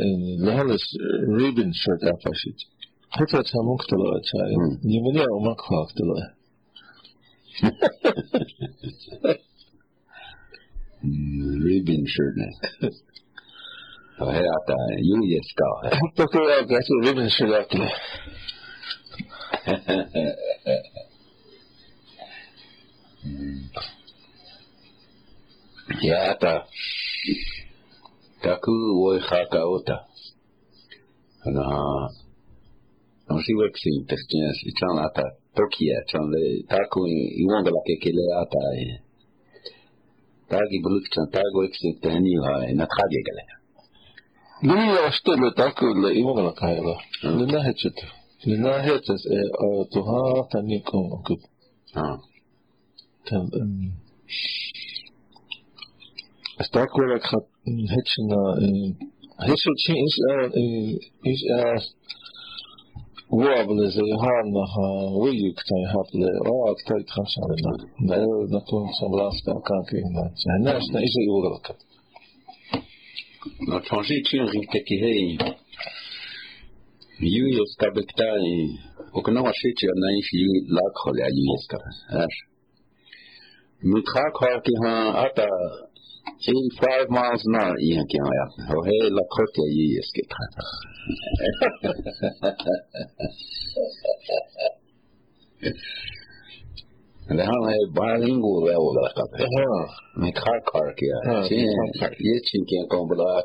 [0.44, 0.84] lehalis
[1.36, 2.58] ribin shirt apashit
[3.16, 4.52] hata tamuktala chay
[4.88, 6.20] nimenia umakhaktala
[11.64, 12.36] ribin shirt
[14.18, 14.76] hayata
[15.08, 15.66] yuyeska
[16.00, 17.72] hatta kura gasu ribin shirt
[26.02, 26.58] יאתה,
[28.40, 29.96] תקו וויכה כאותה.
[33.36, 35.24] Użyłek się intestynus i czan ata
[35.56, 36.26] tokia, czan
[36.68, 37.06] taku
[37.40, 38.62] i wonga la kekele ata.
[38.82, 38.84] E.
[40.50, 43.44] Tagi bruk czan tagu eksik tehniwa e, na tchadzie gale.
[44.66, 46.96] Lumi no ja štelo tako le imam e na kaj la.
[47.38, 48.06] Ne nahećete.
[48.48, 51.40] Ne nahećete, a to ha ta nikom okup.
[51.94, 52.16] Ah.
[57.13, 57.47] لك خط
[57.93, 58.41] هجنا
[59.39, 60.15] هجت شيء إيش
[61.27, 61.39] إيش
[63.29, 64.89] وابل زي هانا ها
[65.21, 67.73] ويك تاي هابل راك تاي تخمس علينا
[68.09, 68.17] لا
[68.57, 69.37] نكون سبلاس
[69.67, 70.23] كان كينا
[70.63, 71.77] ناس نايش يقول لك
[73.67, 75.37] no changi chin rin te ki hei
[77.35, 78.55] yu yo skabekta i
[79.17, 80.51] okna wa shi chi na ish yu
[83.82, 84.84] Mikhailkovkin
[85.24, 85.48] ata
[86.52, 88.44] in five miles an hour ihan kiaja.
[88.76, 90.22] Ohe la kotia jiiski.
[97.38, 99.36] Det här är bilingual level där uppe.
[99.44, 99.88] Jaha.
[100.20, 101.16] Med karkarkia.
[102.28, 103.42] Jättekinkiga kombolar.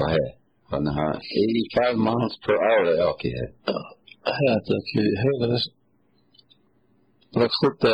[0.00, 0.24] Ohe.
[0.70, 3.34] Han har 85 miles per hour ökning.
[4.38, 4.60] Här är
[4.94, 5.58] det högre
[7.36, 7.92] Nakskupta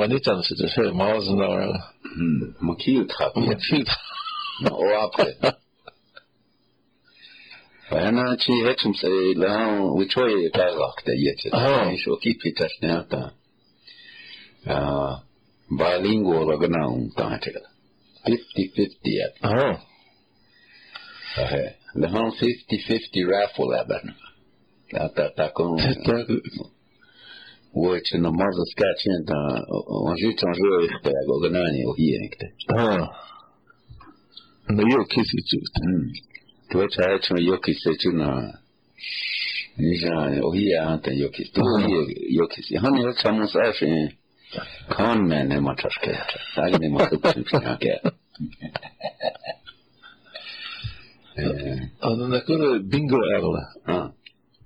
[0.00, 1.66] वनिचंद से जैसे माओज नारा
[2.68, 4.00] मकील था मकील था
[4.68, 5.56] oape.
[7.90, 12.16] Pa ena, či rečem se, da v čoj je kazak, da je če znaš, o
[12.22, 13.22] ki pitaš ne ta.
[15.80, 17.60] Bilingual lagna um ta čega.
[18.26, 19.32] 50-50
[23.32, 24.04] raffle leben.
[24.92, 25.36] Da that.
[27.73, 27.83] on
[30.55, 32.47] jeu ik te go ganani o hier ik te.
[32.73, 33.11] اه
[34.69, 35.75] انه يو كيسي جوت
[36.67, 38.59] Tu weet hij het van Joki se tu na.
[39.75, 41.49] Ni ja o hier aan te Joki.
[41.51, 42.77] Tu hier Joki.
[42.77, 44.15] Han het samen sa fe.
[44.87, 46.15] Kan men ne ma taske.
[46.55, 48.13] Dag ne ma tup tup ja ke.
[51.35, 54.18] Eh, انا نقول بينجو اغلى ah,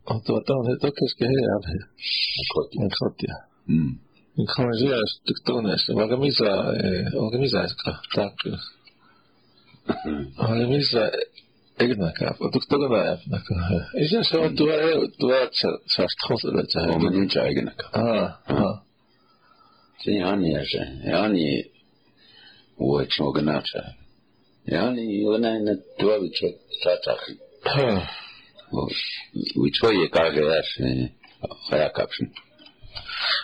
[0.08, 1.74] totuuttoonetokeski heave
[2.86, 3.36] Nkotia
[4.38, 6.50] Nkomesuastuktunes vagamisa
[7.24, 7.58] vagamisa
[8.14, 8.34] tak
[10.48, 11.02] vagamisa
[11.80, 13.54] egnakaa tuktogonaajapnaka
[14.02, 14.76] isen se on tuva
[15.20, 17.84] tuvatsa saastkhoselaja omaninja egnaka
[20.02, 20.82] se janiase
[21.12, 21.46] jani
[22.78, 23.82] uotsmognacha
[24.72, 27.32] jani yonainet tuavitsot satakhi
[28.74, 28.82] Yani ona na tua bi cha cha cha.
[28.82, 28.88] Ah.
[29.56, 31.10] We try ye ka ga ya se.
[31.70, 32.30] Ya kapshin.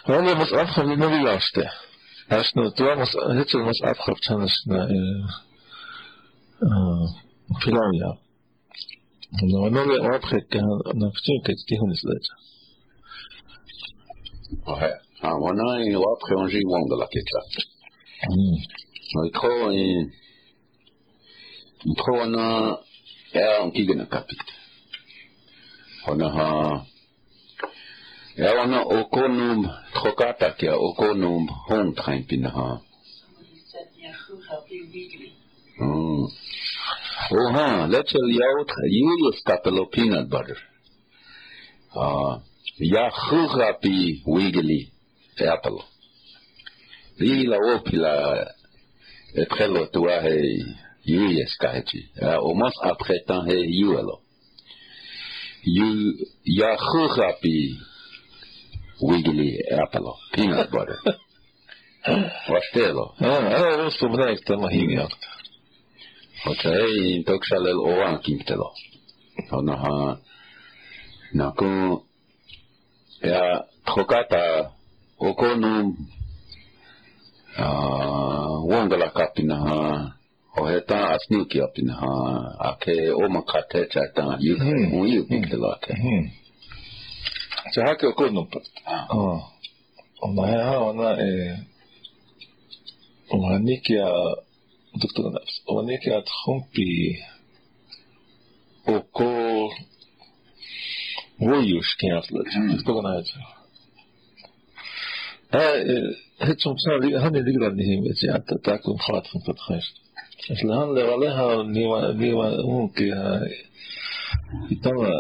[0.08, 1.70] Wala mas afkhaf li nabi laste.
[2.28, 5.26] Asna tua mas hitsa mas afkhaf chanasna eh
[7.62, 8.18] Filania.
[9.42, 12.20] No, no le après que na ptin que ti hunis le.
[14.66, 14.94] Ouais.
[15.22, 17.40] Ah, wana i wa preonji wonga la ketla.
[19.14, 20.06] No i tro i
[21.96, 22.78] tro na
[26.06, 26.84] honaha
[28.36, 32.80] ja ona okonum trokatakia okonum hontrainpinaha.
[35.80, 36.26] Mm.
[37.30, 40.58] Oha, lechel jaut julius tapelo e peanut butter.
[41.94, 42.40] Ah, uh,
[42.78, 44.92] ja chugapi wigeli
[45.52, 45.82] apple.
[47.18, 48.12] Lila opila
[49.34, 50.36] etrelo tua he
[51.04, 52.00] julius e kahechi.
[52.40, 54.20] Omos apretan he juelo.
[55.64, 56.12] you
[56.44, 57.76] ya geografie
[59.02, 60.98] Wiggly Apple peanut butter.
[62.48, 63.14] Vastelo.
[63.20, 65.10] Ah, ah, stum näistä mä hingiak.
[66.46, 68.74] Mutta ei intokselle ovan kimtelo.
[69.52, 70.16] Onaha
[71.34, 72.06] naku
[73.22, 73.64] ja
[73.96, 74.70] hokata
[75.18, 75.96] okonum
[77.58, 80.10] ah, wongala kapinaha
[80.58, 81.60] ohe tā asni ki
[82.00, 82.12] ha
[82.70, 85.94] ake o makate cha tā yuke muyu pike lake
[87.72, 89.40] cha hake o kono pata ah.
[90.22, 91.30] o mai ha ona e
[93.30, 94.10] o hani ki a
[95.00, 96.90] doktor nafs o hani ki a tchumpi
[98.92, 99.30] o ko
[101.46, 102.98] woyush ki aflet doktor
[110.50, 112.32] الآن لغلها لي
[112.64, 113.10] ممكن
[114.82, 115.12] ترى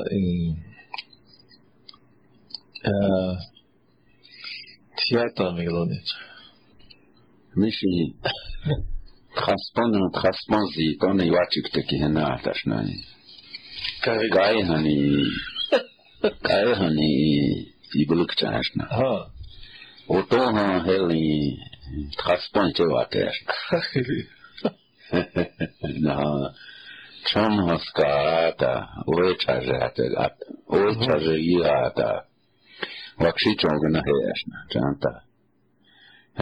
[5.10, 6.06] театра мигдонит.
[7.54, 8.14] Миши
[9.34, 13.04] тхаспон тхаспон зи тони вачик таки хена аташнани.
[14.02, 15.24] Кай хани
[16.42, 18.86] кай хани иблук чашна.
[18.86, 19.30] Ха.
[20.08, 21.58] Ото ха хели
[22.16, 23.34] тхаспон чеватеш.
[23.46, 24.28] Хахили
[26.06, 26.50] no,
[27.28, 28.62] 천호스가다
[29.06, 30.28] 오해차제하다가
[30.74, 32.00] 오해차제이하다
[33.20, 35.12] wakšičongna heješna čanta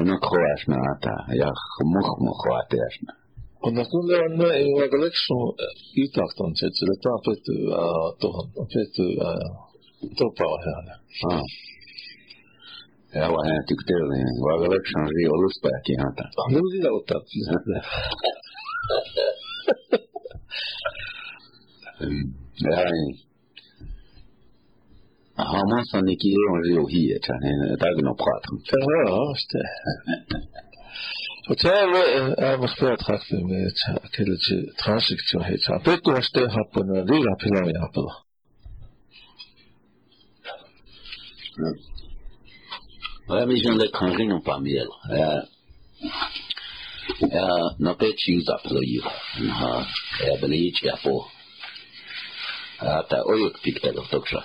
[0.06, 3.12] no khoashna ata ya khmukh mukhateshna
[3.64, 5.40] ונתנו לרגלקשנו
[5.98, 7.44] איתקטון, שצלתה פת
[8.70, 8.94] פת
[10.18, 10.94] טופה האלה.
[11.24, 11.42] אה.
[13.14, 14.02] Ja vaan hän tykkää,
[14.44, 15.96] vaan olen sanonut, että ei ollut pääkiä.
[16.46, 17.20] Hän oli sitä ottaa.
[22.00, 22.68] Åt
[25.38, 27.18] att har man sån ikke on jo hier,
[27.80, 28.56] der er noget prat om.
[28.72, 29.66] Ja, just det.
[31.48, 33.70] Och det är jag måste jag träffa med
[34.14, 34.30] till
[34.84, 35.80] till.
[35.84, 37.92] Det du har ställt her på den lilla pilar jag
[43.26, 44.88] Hvad er vi sådan lidt kanske om på.
[45.10, 45.42] Ja.
[47.84, 49.02] na pechi za flo yu
[49.58, 49.72] ha
[50.28, 51.16] e belich gafo
[52.98, 54.36] ata oyuk pikta do toksha